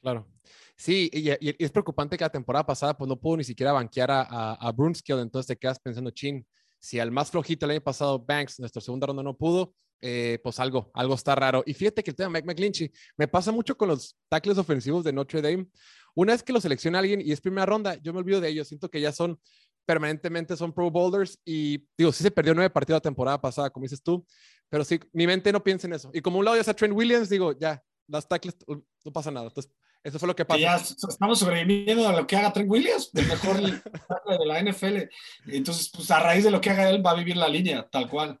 [0.00, 0.28] Claro.
[0.76, 1.30] Sí, y,
[1.62, 4.72] es preocupante que la temporada pasada pues no pudo ni siquiera banquear a, a, a
[4.72, 6.46] Brunskill, entonces te quedas pensando, chin,
[6.78, 10.58] si al más flojito el año pasado Banks, nuestra segunda ronda no pudo, eh, pues
[10.58, 11.62] algo, algo está raro.
[11.66, 15.04] Y fíjate que el tema de Mike McGlinchey me pasa mucho con los tackles ofensivos
[15.04, 15.68] de Notre Dame.
[16.14, 18.66] Una vez que lo selecciona alguien y es primera ronda, yo me olvido de ellos,
[18.68, 19.38] siento que ya son
[19.86, 23.84] permanentemente son pro bowlers y digo, sí se perdió nueve partidos la temporada pasada, como
[23.84, 24.24] dices tú,
[24.68, 26.10] pero sí, mi mente no piensa en eso.
[26.14, 29.48] Y como un lado ya está Trent Williams, digo, ya, las tackles no pasa nada.
[29.48, 30.60] Entonces, eso fue lo que pasó.
[30.60, 33.60] Ya estamos sobreviviendo a lo que haga Trent Williams, el mejor
[34.38, 35.08] de la NFL.
[35.46, 38.08] Entonces, pues a raíz de lo que haga él, va a vivir la línea, tal
[38.08, 38.40] cual.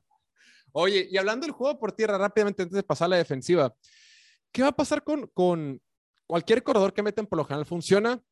[0.72, 3.74] Oye, y hablando del juego por tierra, rápidamente antes de pasar a la defensiva,
[4.52, 5.80] ¿qué va a pasar con, con
[6.26, 7.66] cualquier corredor que meten por lo general?
[7.66, 8.22] Funciona,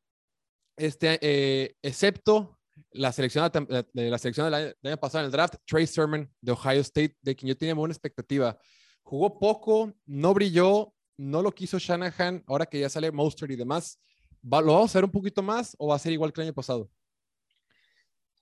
[0.77, 2.58] este, eh, excepto
[2.91, 3.49] la selección
[3.93, 7.35] de la selección del año, pasado en el draft, Trey Sermon de Ohio State, de
[7.35, 8.57] quien yo tenía buena expectativa.
[9.03, 13.99] Jugó poco, no brilló, no lo quiso Shanahan, ahora que ya sale Monster y demás,
[14.41, 16.53] ¿lo vamos a hacer un poquito más o va a ser igual que el año
[16.53, 16.89] pasado?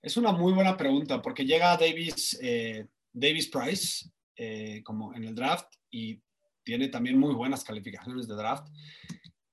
[0.02, 5.36] Es una muy buena pregunta porque llega Davis, eh, Davis Price eh, como en el
[5.36, 6.21] draft y
[6.63, 8.67] tiene también muy buenas calificaciones de draft.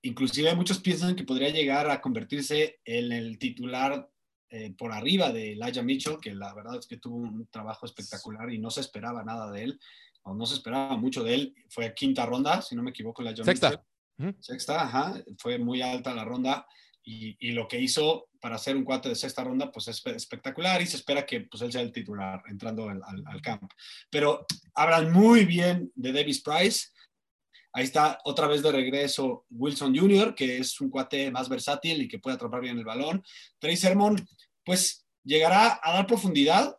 [0.03, 4.11] inclusive muchos piensan que podría llegar a convertirse en el titular
[4.51, 8.53] eh, por arriba de Elijah Mitchell, que la verdad es que tuvo un trabajo espectacular
[8.53, 9.81] y no se esperaba nada de él,
[10.23, 11.55] o no se esperaba mucho de él.
[11.69, 13.85] Fue quinta ronda, si no me equivoco, Elijah Sexta.
[14.41, 16.67] Sexta, ajá, fue muy alta la ronda
[17.07, 20.87] y, lo que hizo para hacer un cuate de sexta ronda, pues es espectacular y
[20.87, 23.69] se espera que pues, él sea el titular entrando al, al, campo.
[24.11, 26.89] Pero hablan muy bien de Davis Price.
[27.75, 32.09] Ahí está otra vez de regreso Wilson Jr., que es un cuate más versátil y
[32.09, 33.23] que puede atrapar bien el balón.
[33.59, 34.17] Trey Sermon,
[34.65, 36.79] pues llegará a dar profundidad,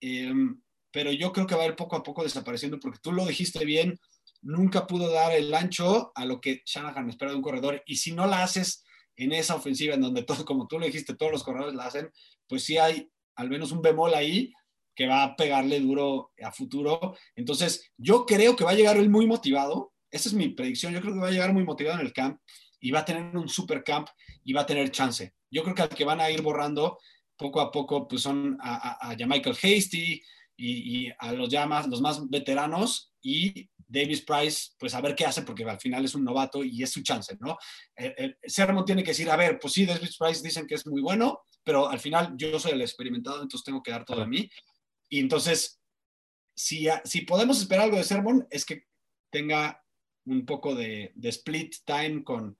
[0.00, 3.24] em, pero yo creo que va a ir poco a poco desapareciendo porque tú lo
[3.24, 3.98] dijiste bien,
[4.40, 8.12] nunca pudo dar el ancho a lo que Shanahan espera de un corredor y si
[8.12, 8.84] no la haces
[9.16, 12.10] en esa ofensiva en donde todo, como tú lo dijiste, todos los corredores la hacen,
[12.48, 14.52] pues sí hay al menos un bemol ahí
[14.94, 17.16] que va a pegarle duro a futuro.
[17.34, 19.91] Entonces, yo creo que va a llegar él muy motivado.
[20.12, 20.92] Esa es mi predicción.
[20.92, 22.38] Yo creo que va a llegar muy motivado en el camp
[22.78, 24.08] y va a tener un super camp
[24.44, 25.34] y va a tener chance.
[25.50, 26.98] Yo creo que al que van a ir borrando
[27.36, 30.22] poco a poco, pues son a, a, Michael Hasty
[30.56, 35.42] y, a los llamas, los más veteranos y Davis Price, pues a ver qué hace,
[35.42, 37.56] porque al final es un novato y es su chance, ¿no?
[37.96, 40.86] Eh, eh, Sermon tiene que decir, a ver, pues sí, Davis Price dicen que es
[40.86, 44.26] muy bueno, pero al final yo soy el experimentado, entonces tengo que dar todo a
[44.26, 44.48] mí.
[45.08, 45.80] Y entonces,
[46.54, 48.84] si, si podemos esperar algo de Sermon, es que
[49.30, 49.81] tenga
[50.26, 52.58] un poco de, split time con,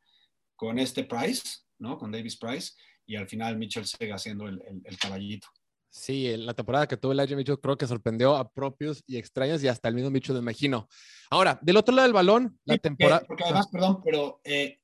[0.57, 1.99] con este Price, ¿no?
[1.99, 2.73] Con Davis Price,
[3.07, 5.49] y al final Mitchell siga siendo el, el caballito.
[5.93, 9.69] Sí, la temporada que tuvo Elijah Mitchell creo que sorprendió a propios y extraños y
[9.69, 10.89] hasta el mismo Mitchell, me imagino.
[11.29, 13.23] Ahora, del otro lado del balón, la temporada...
[13.29, 14.79] Porque, además, perdón, pero eh,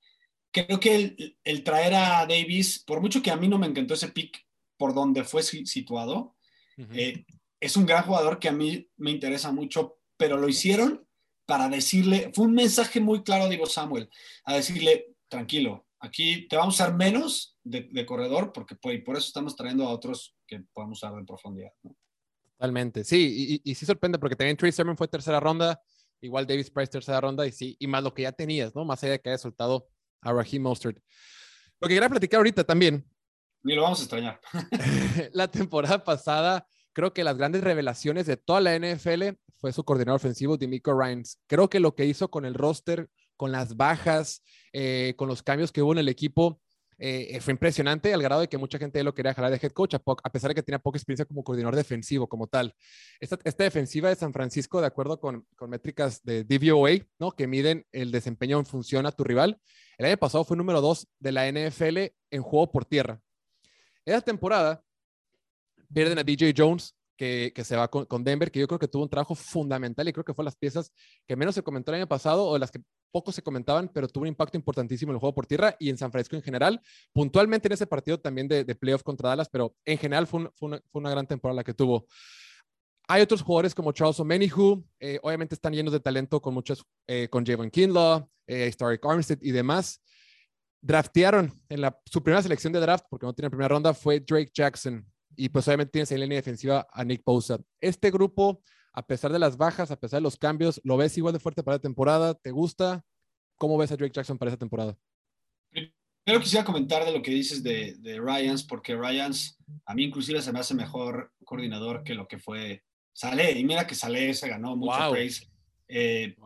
[0.51, 4.09] creo que el, traer a Davis, por mucho que a mí no me encantó ese
[4.09, 6.37] pick por donde fue situado,
[6.93, 7.25] eh,
[7.59, 11.08] es un gran jugador que a mí me interesa mucho, pero lo hicieron
[11.49, 14.11] para decirle, fue un mensaje muy claro de Ivo Samuel,
[14.45, 19.29] a decirle, tranquilo, aquí te vamos a usar menos de, corredor porque pues, por eso
[19.29, 21.71] estamos trayendo a otros que podemos usar de profundidad.
[22.59, 25.81] Totalmente, sí, y, sí sorprende porque también Trey Sermon fue tercera ronda,
[26.21, 28.85] igual Davis Price tercera ronda y sí, y más lo que ya tenías, ¿no?
[28.85, 29.89] Más allá de que haya soltado
[30.21, 30.99] a Raheem Mostert.
[31.81, 33.09] Lo que quería platicar ahorita también.
[33.63, 34.39] Ni lo vamos a extrañar.
[35.33, 36.67] la temporada pasada,
[36.99, 41.39] creo que las grandes revelaciones de toda la NFL fue su coordinador ofensivo, Demico Ryans.
[41.47, 45.71] Creo que lo que hizo con el roster, con las bajas, eh, con los cambios
[45.71, 46.61] que hubo en el equipo,
[46.99, 49.95] eh, fue impresionante al grado de que mucha gente lo quería jalar de head coach,
[49.95, 52.75] a, pesar de que tenía poca experiencia como coordinador defensivo, como tal.
[53.21, 57.31] Esta, defensiva de San Francisco, de acuerdo con, métricas de DVOA, ¿no?
[57.31, 59.61] que miden el desempeño en función a tu rival,
[59.99, 61.99] el año pasado fue número dos de la NFL
[62.33, 63.21] en juego por tierra.
[64.05, 64.83] Esa temporada
[65.93, 69.03] pierden a DJ Jones, que, se va con, con, Denver, que yo creo que tuvo
[69.03, 70.93] un trabajo fundamental y creo que fue las piezas
[71.27, 74.23] que menos se comentó el año pasado o las que poco se comentaban, pero tuvo
[74.23, 76.81] un impacto importantísimo en el juego por tierra y en San Francisco en general.
[77.13, 81.27] Puntualmente en ese partido también de, playoff contra Dallas, pero en general fue, una, gran
[81.27, 82.07] temporada la que tuvo.
[83.09, 87.29] Hay otros jugadores como Charles O'Menihu, eh, obviamente están llenos de talento con muchos, eh,
[87.29, 88.71] con Javon Kinlaw, eh,
[89.03, 90.03] Armstead y demás.
[90.81, 94.51] Draftearon en la, su primera selección de draft, porque no tiene primera ronda, fue Drake
[94.55, 95.05] Jackson.
[95.39, 97.61] Y pues obviamente tienes en línea defensiva a Nick Bosa.
[97.81, 98.61] Este grupo
[98.99, 101.63] a pesar de las bajas, a pesar de los cambios, ¿lo ves igual de fuerte
[101.63, 102.35] para la temporada?
[102.35, 103.05] ¿Te gusta?
[103.57, 104.99] ¿Cómo ves a Drake Jackson para esa temporada?
[105.71, 110.43] Primero quisiera comentar de lo que dices de, de Ryans, porque Ryans a mí inclusive
[110.43, 113.57] se me hace mejor coordinador que lo que fue Saleh.
[113.57, 115.47] Y mira que Saleh se ganó mucho praise.
[115.87, 116.37] Eh,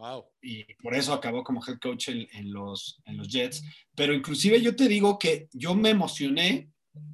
[0.43, 3.65] y por eso acabó como head coach en, los, en los Jets.
[3.95, 6.71] Pero inclusive yo te digo que yo me emocioné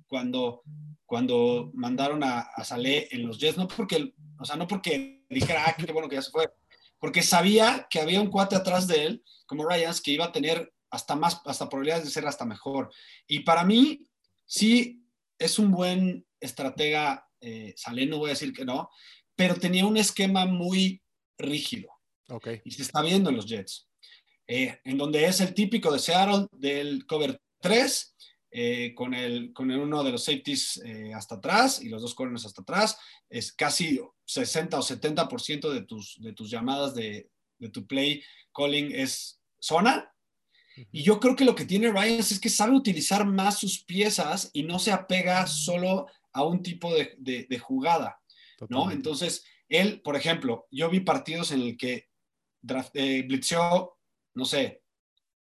[0.09, 0.63] cuando,
[1.09, 5.65] cuando mandaron a, a Saleh en los Jets, no porque, o sea, no porque dijera,
[5.67, 6.53] ah, qué bueno que ya se fue,
[6.99, 10.71] porque sabía que había un cuate atrás de él, como Ryans, que iba a tener
[10.91, 12.91] hasta más, hasta probabilidades de ser hasta mejor.
[13.27, 14.07] Y para mí,
[14.45, 15.03] sí,
[15.39, 18.91] es un buen estratega, eh, Salé, no voy a decir que no,
[19.35, 21.03] pero tenía un esquema muy
[21.39, 21.89] rígido.
[22.29, 22.61] Okay.
[22.67, 23.89] Y se está viendo en los Jets.
[24.47, 28.15] Eh, en donde es el típico de Seattle del cover 3,
[28.51, 32.15] eh, con, el, con el uno de los safeties eh, hasta atrás y los dos
[32.15, 32.99] corners hasta atrás.
[33.29, 38.23] Es casi 60 o 70% de tus, de tus llamadas de, de, tu play
[38.55, 40.13] calling es zona.
[40.93, 44.49] Y yo creo que lo que tiene Ryan es que sabe utilizar más sus piezas
[44.53, 48.21] y no se apega solo a un tipo de, de, jugada,
[48.69, 48.93] ¿no?
[48.93, 52.09] Entonces, él, por ejemplo, yo vi partidos en el que
[52.63, 53.27] draft, eh,
[54.35, 54.83] no sé,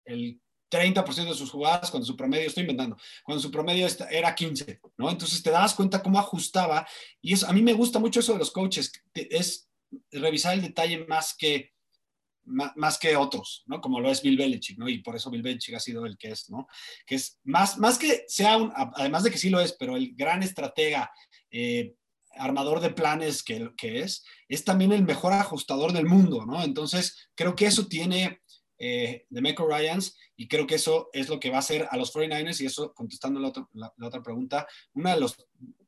[0.06, 4.80] el 30% de sus jugadas cuando su promedio, estoy inventando, cuando su promedio era 15,
[4.98, 5.10] ¿no?
[5.10, 6.88] Entonces te das cuenta cómo ajustaba
[7.22, 9.70] y eso, a mí me gusta mucho eso de los coaches, es
[10.12, 11.76] revisar el detalle más que
[12.46, 13.82] más, que otros, ¿no?
[13.82, 14.88] Como lo es Bill Belichick, ¿no?
[14.88, 16.68] Y por eso Bill Belichick ha sido el que es, ¿no?
[17.06, 20.14] Que es más, más que sea un, además de que sí lo es, pero el
[20.16, 21.12] gran estratega,
[21.50, 21.96] eh,
[22.38, 26.64] armador de planes que, que es, es también el mejor ajustador del mundo, ¿no?
[26.64, 28.42] Entonces, creo que eso tiene
[28.78, 31.98] eh, de Meco Ryans y creo que eso es lo que va a hacer a
[31.98, 35.36] los 49ers y eso, contestando la, la, otra pregunta, una de los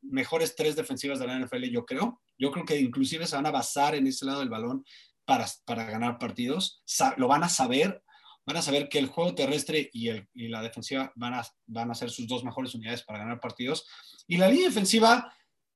[0.02, 2.21] mejores tres defensivas de la NFL, yo creo.
[2.38, 4.86] Yo creo que inclusive se van a basar en ese lado del balón
[5.26, 6.82] para, para ganar partidos.
[7.17, 8.02] lo van a saber,
[8.45, 11.91] van a saber que el juego terrestre y, el, y la defensiva van a, van
[11.91, 13.86] a ser sus dos mejores unidades para ganar partidos.
[14.28, 15.34] Y la línea defensiva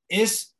[0.08, 0.56] es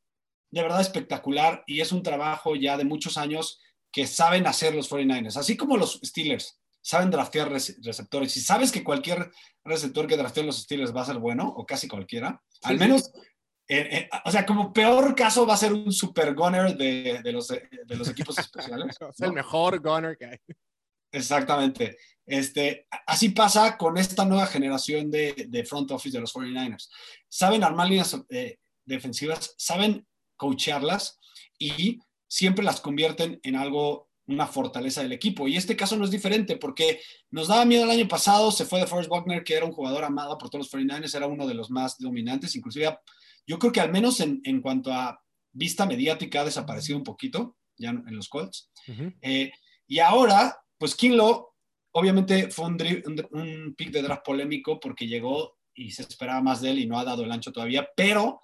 [0.51, 3.59] de verdad espectacular y es un trabajo ya de muchos años
[3.93, 8.37] que saben hacer los 49ers, así como los Steelers saben draftear receptores.
[8.37, 9.31] Y sabes que cualquier
[9.65, 13.13] receptor que drafteen los Steelers va a ser bueno, o casi cualquiera, al menos,
[13.69, 17.33] eh, eh, o sea, como peor caso va a ser un super gunner de, de,
[17.33, 18.97] los, de los, equipos especiales.
[19.11, 20.39] Es el mejor gunner que hay.
[21.13, 21.97] Exactamente.
[22.27, 26.89] Este, así pasa con esta nueva generación de, de front office de los 49ers.
[27.29, 31.21] Saben armar líneas eh, defensivas, saben coacharlas
[31.59, 32.01] y
[32.33, 35.49] siempre las convierten en algo, una fortaleza del equipo.
[35.49, 36.99] Y este caso no es diferente porque
[37.31, 40.03] nos daba miedo el año pasado, se fue de Forrest Buckner, que era un jugador
[40.03, 42.97] amado por todos los 49ers, era uno de los más dominantes, inclusive
[43.47, 47.59] yo creo que al menos en, en cuanto a vista mediática ha desaparecido un poquito
[47.77, 48.71] ya en los Colts.
[49.21, 49.53] Eh,
[49.87, 51.55] y ahora, pues Kinlo
[51.91, 52.79] obviamente fue un,
[53.33, 56.99] un, pick de draft polémico porque llegó y se esperaba más de él y no
[56.99, 58.41] ha dado el ancho todavía, pero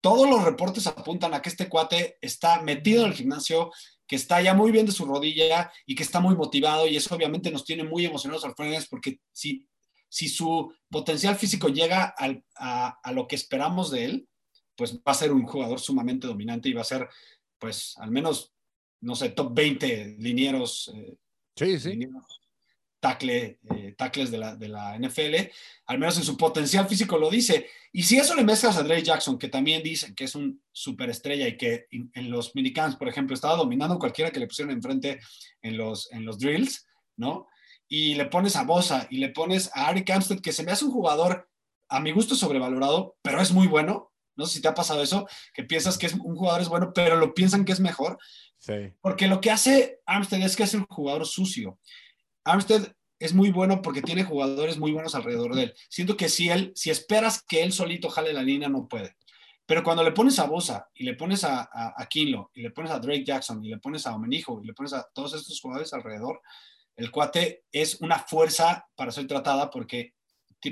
[0.00, 3.72] todos los reportes apuntan a que este cuate está metido en el gimnasio,
[4.06, 7.14] que está ya muy bien de su rodilla y que está muy motivado y eso
[7.14, 9.66] obviamente nos tiene muy emocionados al Fernández porque si,
[10.08, 14.28] si su potencial físico llega a, a, lo que esperamos de él,
[14.76, 17.08] pues va a ser un jugador sumamente dominante y va a ser
[17.58, 18.54] pues al menos,
[19.00, 20.92] no sé, top 20 linieros.
[20.94, 21.16] Eh,
[21.56, 21.88] sí, sí.
[21.90, 22.45] Linieros
[23.00, 25.50] tackle, eh, tackles de la, de la, NFL,
[25.86, 27.68] al menos en su potencial físico lo dice.
[27.92, 31.46] Y si eso le mezclas a Dre Jackson, que también dicen que es un superestrella
[31.48, 35.20] y que en, los minicamps, por ejemplo, estaba dominando cualquiera que le pusieron enfrente
[35.62, 37.46] en los, en los drills, ¿no?
[37.88, 40.84] Y le pones a Bosa y le pones a Ari Amstead, que se me hace
[40.84, 41.48] un jugador
[41.88, 44.12] a mi gusto sobrevalorado, pero es muy bueno.
[44.34, 46.92] No sé si te ha pasado eso, que piensas que es un jugador es bueno,
[46.92, 48.18] pero lo piensan que es mejor.
[48.58, 48.92] Sí.
[49.00, 51.78] Porque lo que hace Armstead es que es un jugador sucio.
[52.46, 55.74] Armstead es muy bueno porque tiene jugadores muy buenos alrededor de él.
[55.88, 59.16] Siento que si él, si esperas que él solito jale la línea, no puede.
[59.66, 63.00] Pero cuando le pones a Bosa y le pones a, a, y le pones a
[63.00, 66.40] Drake Jackson y le pones a Omenijo y le pones a todos estos jugadores alrededor,
[66.94, 70.14] el cuate es una fuerza para ser tratada porque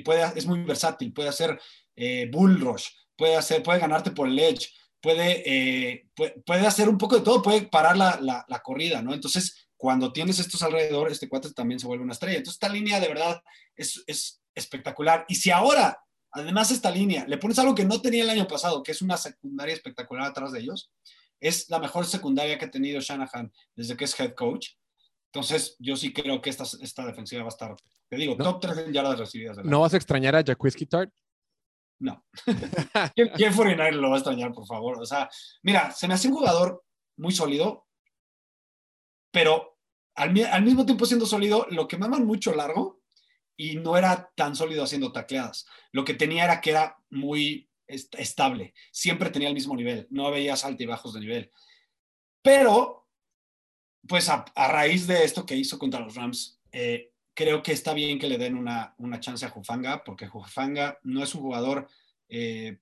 [0.05, 1.61] puede, es muy versátil, puede hacer
[1.97, 4.69] eh, bull rush, puede, hacer, puede ganarte por el edge,
[5.01, 9.13] puede, eh, puede, hacer un poco de todo, puede parar la, la, la corrida, ¿no?
[9.13, 12.39] Entonces, cuando tienes estos alrededor, este cuate también se vuelve una estrella.
[12.39, 13.43] Entonces, esta línea de verdad
[13.77, 15.27] es, es espectacular.
[15.29, 18.83] Y si ahora, además, esta línea le pones algo que no tenía el año pasado,
[18.83, 20.91] que es una secundaria espectacular atrás de ellos,
[21.39, 24.69] es la mejor secundaria que ha tenido Shanahan desde que es head coach.
[25.27, 27.77] Entonces, yo sí creo que esta, esta defensiva va a estar,
[28.09, 29.59] te digo, top 3 en yardas recibidas.
[29.67, 31.13] ¿No vas a extrañar a Jacquisky Tart?
[31.99, 32.25] No.
[33.15, 34.99] ¿Quién, ¿Quién lo va a extrañar, por favor?
[34.99, 35.29] O sea,
[35.63, 36.83] mira, se me hace un jugador
[37.19, 37.87] muy sólido,
[39.31, 39.74] pero
[40.15, 43.03] al, mismo tiempo siendo sólido, lo que quemaban mucho largo
[43.57, 45.67] y no era tan sólido haciendo tacleadas.
[45.93, 50.65] Lo que tenía era que era muy estable, siempre tenía el mismo nivel, no veías
[50.65, 51.51] altos y bajos de nivel.
[52.43, 53.09] Pero,
[54.09, 58.19] pues a, raíz de esto que hizo contra los Rams, eh, creo que está bien
[58.19, 61.89] que le den una, una chance a Jufanga, porque Jufanga no es un jugador
[62.29, 62.79] eh,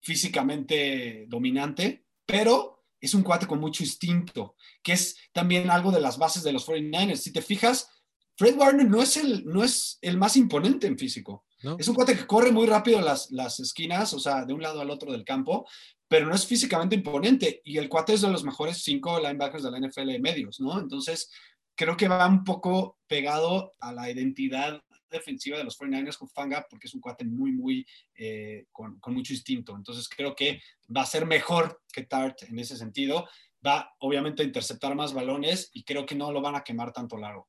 [0.00, 6.18] físicamente dominante, pero es un cuate con mucho instinto, que es también algo de las
[6.18, 7.16] bases de los 49ers.
[7.16, 7.88] Si te fijas,
[8.36, 11.44] Fred Warner no es el, no es el más imponente en físico.
[11.78, 14.82] Es un cuate que corre muy rápido las, las esquinas, o sea, de un lado
[14.82, 15.66] al otro del campo,
[16.08, 17.62] pero no es físicamente imponente.
[17.64, 20.78] Y el cuate es de los mejores cinco linebackers de la NFL medios, ¿no?
[20.78, 21.30] Entonces,
[21.74, 24.80] creo que va un poco pegado a la identidad
[25.14, 29.74] defensiva de los 49ers Fanga porque es un cuate muy, muy eh, con, mucho instinto.
[29.76, 30.60] Entonces creo que
[30.94, 33.26] va a ser mejor que Tart en ese sentido.
[33.66, 37.16] Va obviamente a interceptar más balones y creo que no lo van a quemar tanto
[37.16, 37.48] largo.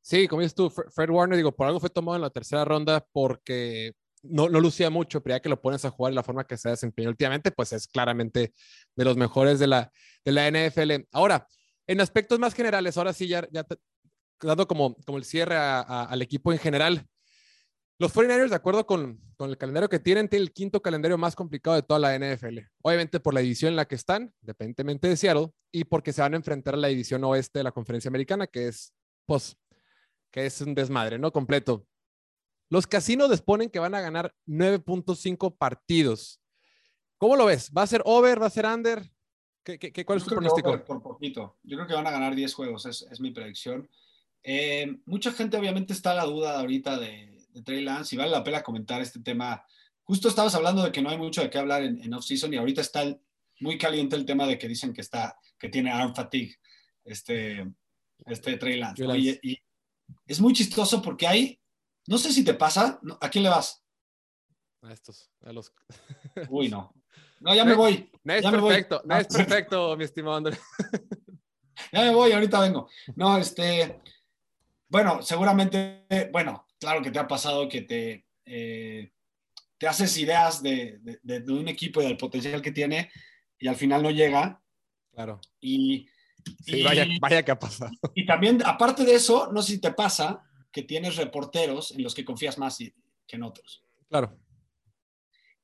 [0.00, 3.06] Sí, como dices tú, Fred Warner, digo, por algo fue tomado en la tercera ronda
[3.12, 6.46] porque no, no lucía mucho, pero ya que lo pones a jugar y la forma
[6.46, 8.52] que se desempeñó últimamente, pues es claramente
[8.94, 9.92] de los mejores de la,
[10.24, 11.06] de la NFL.
[11.12, 11.46] Ahora,
[11.86, 13.66] en aspectos más generales, ahora sí ya, ya
[14.40, 17.06] dando como, como el cierre al equipo en general,
[17.98, 21.36] Los 49ers, de acuerdo con, con, el calendario que tienen, tienen el quinto calendario más
[21.36, 22.58] complicado de toda la NFL.
[22.82, 26.34] Obviamente por la división en la que están, independientemente de Seattle, y porque se van
[26.34, 28.92] a enfrentar a la división oeste de la conferencia americana, que es,
[29.24, 29.56] pues,
[30.32, 31.30] que es un desmadre, ¿no?
[31.30, 31.86] Completo.
[32.70, 36.40] Los casinos disponen que van a ganar 9.5 partidos.
[37.18, 37.70] ¿Cómo lo ves?
[37.76, 38.42] ¿Va a ser over?
[38.42, 39.02] ¿Va a ser under?
[39.62, 40.84] ¿Qué, qué, cuál es tu pronóstico?
[40.84, 41.58] Por poquito.
[41.62, 43.88] Yo creo que van a ganar 10 juegos, es, es mi predicción.
[44.42, 48.30] Eh, mucha gente obviamente está a la duda ahorita de, de, Trey Lance y vale
[48.30, 49.64] la pena comentar este tema.
[50.02, 52.56] Justo estabas hablando de que no hay mucho de qué hablar en, en off-season y
[52.56, 53.04] ahorita está
[53.60, 56.56] muy caliente el tema de que dicen que, está, que tiene arm fatigue
[57.04, 57.72] este,
[58.26, 59.04] este Trey Lance.
[59.16, 59.58] Y, y,
[60.26, 61.60] es muy chistoso porque hay,
[62.06, 63.82] no sé si te pasa, ¿a quién le vas?
[64.82, 65.72] A estos, a los...
[66.50, 66.92] Uy, no.
[67.40, 68.10] No, ya me voy.
[68.24, 70.60] No es ya perfecto, no es perfecto, mi estimado Andrés.
[71.92, 72.88] Ya me voy, ahorita vengo.
[73.16, 74.00] No, este,
[74.92, 79.10] bueno, seguramente, bueno, claro que te ha pasado que te, eh,
[79.78, 83.10] te haces ideas de, de, de, un equipo y del potencial que tiene
[83.58, 84.62] y al final no llega.
[85.10, 85.40] Claro.
[85.62, 86.06] Y,
[86.60, 87.90] sí, y, vaya, vaya que ha pasado.
[88.14, 92.14] Y también, aparte de eso, no sé si te pasa que tienes reporteros en los
[92.14, 92.92] que confías más que
[93.36, 93.82] en otros.
[94.10, 94.38] Claro.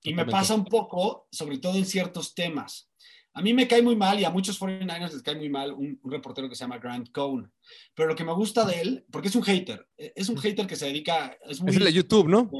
[0.04, 2.90] Y me pasa un poco, sobre todo en ciertos temas.
[3.38, 5.96] A mí me cae muy mal y a muchos 49ers les cae muy mal un,
[6.02, 7.52] un, reportero que se llama Grant Cohn.
[7.94, 10.74] Pero lo que me gusta de él, porque es un hater, es un hater que
[10.74, 11.38] se dedica...
[11.42, 12.50] Es, muy, es el de YouTube, ¿no?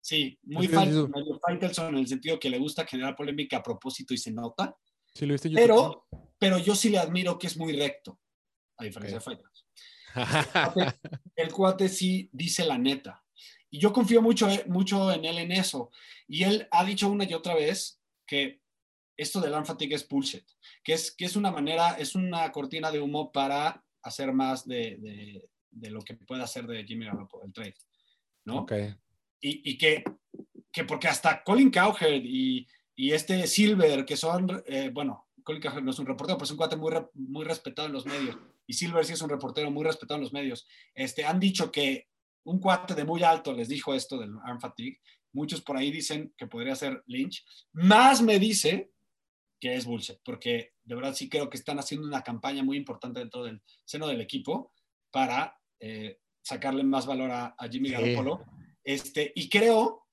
[0.00, 4.30] Sí, muy Faitelson en el sentido que le gusta generar polémica a propósito y se
[4.30, 4.76] nota.
[5.12, 5.60] Sí, lo viste YouTube.
[5.60, 6.06] Pero,
[6.38, 8.20] pero yo sí le admiro que es muy recto,
[8.76, 9.34] a diferencia okay.
[9.34, 10.94] de Faitelson.
[11.34, 13.24] el cuate sí dice la neta.
[13.70, 15.90] Y yo confío mucho, mucho en él en eso.
[16.28, 18.61] Y él ha dicho una y otra vez que
[19.16, 20.44] esto del arm fatigue es bullshit,
[20.82, 24.96] que es, que es una manera, es una cortina de humo para hacer más de,
[24.98, 27.76] de, de lo que puede hacer de Jimmy Garoppolo, el trade,
[28.44, 28.58] ¿no?
[28.60, 28.94] Okay.
[29.40, 30.04] Y, y, que,
[30.72, 35.84] que porque hasta Colin Cowherd y, y este Silver, que son, eh, bueno, Colin Cowherd
[35.84, 38.36] no es un reportero, pero es un cuate muy, muy respetado en los medios,
[38.66, 42.08] y Silver sí es un reportero muy respetado en los medios, este, han dicho que
[42.44, 45.00] un cuate de muy alto les dijo esto del arm fatigue.
[45.32, 47.44] Muchos por ahí dicen que podría ser Lynch.
[47.72, 48.91] Más me dice
[49.62, 53.20] que es bullshit, porque de verdad sí creo que están haciendo una campaña muy importante
[53.20, 54.72] dentro del seno del equipo
[55.12, 57.94] para eh, sacarle más valor a, a Jimmy sí.
[57.94, 58.44] Garoppolo.
[58.82, 60.08] Este, y creo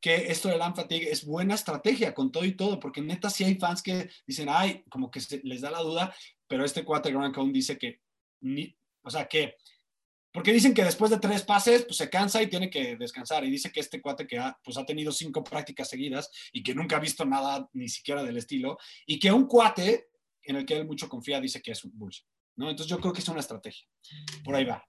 [0.00, 3.42] que esto del arm fatigue es buena estrategia con todo y todo, porque neta sí
[3.42, 6.14] hay fans que dicen, ay, como que se, les da la duda,
[6.46, 8.02] pero este cuate Grant Cohn dice que,
[8.42, 8.72] ni,
[9.02, 9.56] o sea, que
[10.32, 13.44] porque dicen que después de tres pases, pues se cansa y tiene que descansar.
[13.44, 16.74] Y dice que este cuate que ha, pues, ha tenido cinco prácticas seguidas y que
[16.74, 20.08] nunca ha visto nada ni siquiera del estilo, y que un cuate
[20.44, 22.26] en el que él mucho confía dice que es un bullshit.
[22.56, 22.70] ¿no?
[22.70, 23.86] Entonces yo creo que es una estrategia.
[24.44, 24.84] Por ahí va.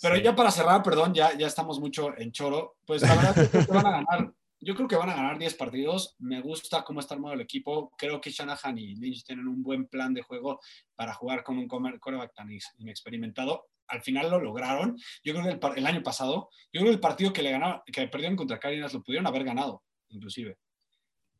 [0.00, 0.22] Pero sí.
[0.22, 2.78] ya para cerrar, perdón, ya, ya estamos mucho en choro.
[2.86, 4.32] Pues la verdad es que van a ganar.
[4.62, 6.16] Yo creo que van a ganar 10 partidos.
[6.18, 7.92] Me gusta cómo está armado el equipo.
[7.96, 10.60] Creo que Shanahan y Lynch tienen un buen plan de juego
[10.94, 14.96] para jugar con un coreback tan inexperimentado al final lo lograron.
[15.24, 17.80] Yo creo que el, el, año pasado, yo creo que el partido que le ganaron,
[17.86, 20.56] que perdieron contra Cardinals lo pudieron haber ganado, inclusive.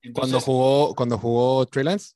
[0.03, 2.15] Entonces, cuando jugó, cuando jugó Trey Lance.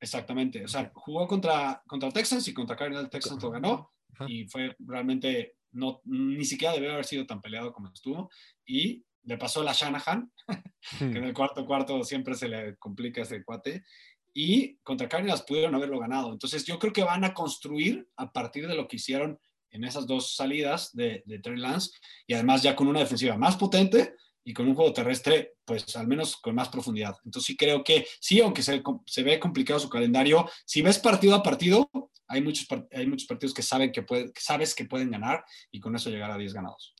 [0.00, 0.64] Exactamente.
[0.64, 4.24] O sea, jugó contra, contra Texans y contra Cardinals Texans lo ganó Ajá.
[4.28, 8.30] y fue realmente no, ni siquiera debió haber sido tan peleado como estuvo.
[8.64, 10.32] Y le pasó la Shanahan,
[10.98, 13.84] que en el cuarto cuarto siempre se le complica ese cuate
[14.32, 16.32] y contra Cardinals pudieron haberlo ganado.
[16.32, 19.38] Entonces yo creo que van a construir a partir de lo que hicieron
[19.70, 21.90] en esas dos salidas de, de Trey Lance
[22.26, 24.14] y además ya con una defensiva más potente
[24.44, 27.14] y con un juego terrestre, pues al menos con más profundidad.
[27.24, 31.34] Entonces sí creo que sí, aunque se, se ve complicado su calendario, si ves partido
[31.34, 31.90] a partido,
[32.26, 35.80] hay muchos, hay muchos partidos que, saben que, puede, que sabes que pueden ganar y
[35.80, 36.94] con eso llegar a 10 ganados.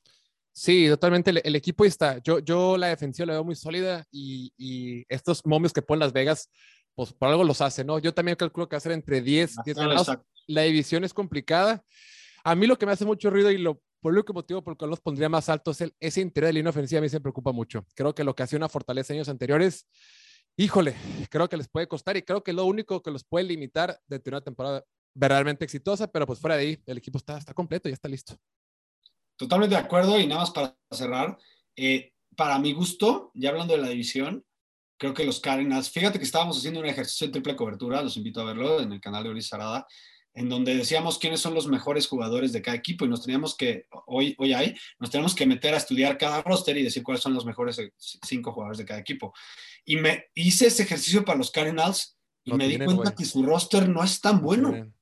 [0.52, 1.30] Sí, totalmente.
[1.30, 2.18] El, el, equipo está.
[2.22, 6.12] Yo, yo la defensiva la veo muy sólida y, y estos momios que ponen Las
[6.12, 6.50] Vegas,
[6.94, 7.98] pues por algo los hace, ¿no?
[8.00, 10.10] Yo también calculo que ser entre 10, 10 ganados.
[10.48, 11.84] La división es complicada.
[12.44, 14.72] A mí lo que me hace mucho ruido y lo por lo que motivo por
[14.72, 17.08] el que los pondría más altos es el, ese interior de línea ofensiva a mí
[17.08, 17.86] se me preocupa mucho.
[17.94, 19.86] Creo que lo que hacía una fortaleza en años anteriores,
[20.56, 20.96] híjole,
[21.30, 24.18] creo que les puede costar y creo que lo único que los puede limitar de
[24.18, 24.84] tener una temporada
[25.14, 28.36] verdaderamente exitosa, pero pues fuera de ahí, el equipo está, está completo y está listo.
[29.36, 31.38] Totalmente de acuerdo y nada más para cerrar,
[31.76, 34.44] eh, para mi gusto, ya hablando de la división,
[34.98, 38.40] creo que los Cardinals, fíjate que estábamos haciendo un ejercicio de triple cobertura, los invito
[38.40, 39.86] a verlo en el canal de Ulises Arada,
[40.34, 43.86] en donde decíamos quiénes son los mejores jugadores de cada equipo y nos teníamos que,
[44.06, 47.34] hoy, hoy hay, nos tenemos que meter a estudiar cada roster y decir cuáles son
[47.34, 49.34] los mejores cinco jugadores de cada equipo.
[49.84, 53.16] Y me hice ese ejercicio para los Cardinals y no me tienen, di cuenta wey.
[53.16, 54.92] que su roster no es tan bueno.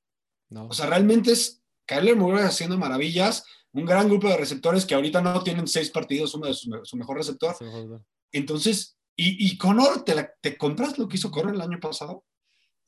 [0.48, 0.66] No.
[0.68, 5.20] O sea, realmente es Kyler Murray haciendo maravillas, un gran grupo de receptores que ahorita
[5.20, 7.54] no tienen seis partidos, uno de su, su mejor receptor.
[8.32, 12.24] Entonces, ¿y, y Connor, ¿te, la, ¿te compras lo que hizo Connor el año pasado?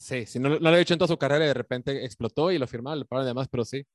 [0.00, 2.50] Sí, sí, no, no, lo había hecho en toda su carrera y de repente explotó
[2.50, 3.86] y lo firmaron, le pagaron además, pero sí.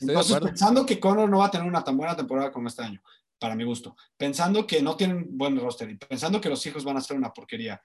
[0.00, 3.00] Entonces, pensando que Connor no va a tener una tan buena temporada como este año,
[3.38, 6.96] para mi gusto, pensando que no tienen buen roster y pensando que los hijos van
[6.96, 7.80] a ser una porquería,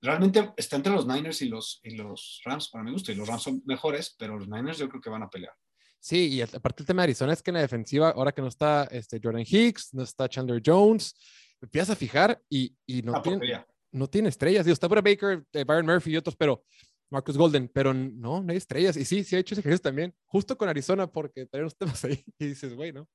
[0.00, 3.28] realmente está entre los Niners y los, y los Rams, para mi gusto, y los
[3.28, 5.52] Rams son mejores, pero los Niners yo creo que van a pelear.
[6.00, 8.48] Sí, y aparte el tema de Arizona es que en la defensiva, ahora que no
[8.48, 11.14] está este, Jordan Hicks, no está Chandler Jones,
[11.60, 14.64] empiezas a fijar y, y no, tiene, no tiene estrellas.
[14.64, 16.64] Digo, está por Baker, eh, Byron Murphy y otros, pero
[17.12, 18.96] Marcus Golden, pero no, no hay estrellas.
[18.96, 22.02] Y sí, sí ha hecho ese ejercicio también, justo con Arizona, porque traen los temas
[22.04, 23.06] ahí y dices, güey, ¿no?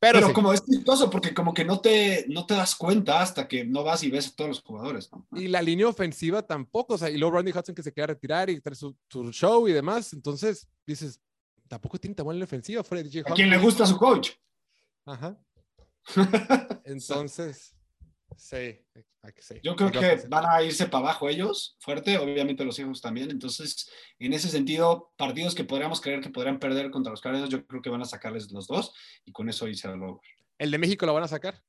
[0.00, 3.46] Pero, pero como es chistoso, porque como que no te, no te das cuenta hasta
[3.46, 5.26] que no vas y ves a todos los jugadores, ¿no?
[5.38, 8.50] Y la línea ofensiva tampoco, o sea, y luego Randy Hudson que se queda retirar
[8.50, 11.20] y trae su, su show y demás, entonces dices,
[11.68, 14.30] tampoco tiene tan buena ofensiva fuera de DJ ¿A quién le gusta su coach?
[15.04, 15.38] Ajá.
[16.84, 17.75] entonces,
[18.36, 18.78] sí.
[19.62, 23.30] Yo creo que van a irse para abajo ellos, fuerte, obviamente los hijos también.
[23.30, 27.66] Entonces, en ese sentido, partidos que podríamos creer que podrían perder contra los Cardinals, yo
[27.66, 30.20] creo que van a sacarles los dos y con eso irse al over.
[30.58, 31.60] ¿El de México lo van a sacar?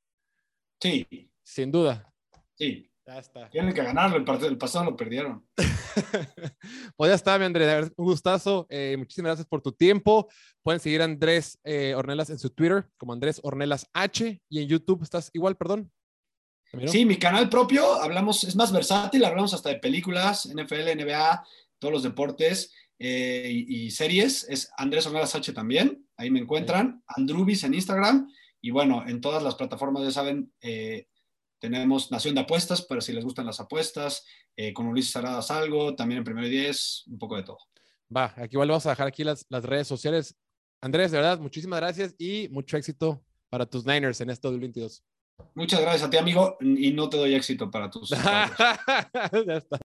[0.80, 1.32] Sí.
[1.44, 2.14] Sin duda.
[2.56, 2.90] Sí.
[3.08, 3.50] Ya está.
[3.50, 5.48] Tienen que ganarlo, el, partido, el pasado lo perdieron.
[6.98, 8.68] pues ya está, mi Andrés, un gustazo.
[8.70, 10.28] Eh, muchísimas gracias por tu tiempo.
[10.62, 14.68] Pueden seguir a Andrés eh, Ornelas en su Twitter como Andrés Ornelas H y en
[14.68, 15.90] YouTube estás igual, perdón.
[16.88, 21.44] Sí, mi canal propio, hablamos, es más versátil, hablamos hasta de películas, NFL, NBA,
[21.80, 24.46] todos los deportes eh, y, series.
[24.50, 27.04] Es Andrés Ornelas H también, ahí me encuentran.
[27.08, 28.30] Andrubis en Instagram
[28.62, 31.08] y bueno, en todas las plataformas ya saben, eh,
[31.60, 35.96] tenemos Nación de Apuestas, pero si les gustan las apuestas, eh, con Ulises Aradas algo,
[35.96, 37.60] también en Primero y Diez, un poco de todo.
[38.16, 40.36] Va, aquí igual vamos a dejar aquí las, las redes sociales.
[40.82, 45.04] Andrés, de verdad, muchísimas gracias y mucho éxito para tus Niners en este 2022.
[45.54, 48.10] Muchas gracias a ti, amigo, y no te doy éxito para tus.
[48.12, 49.76] ya está.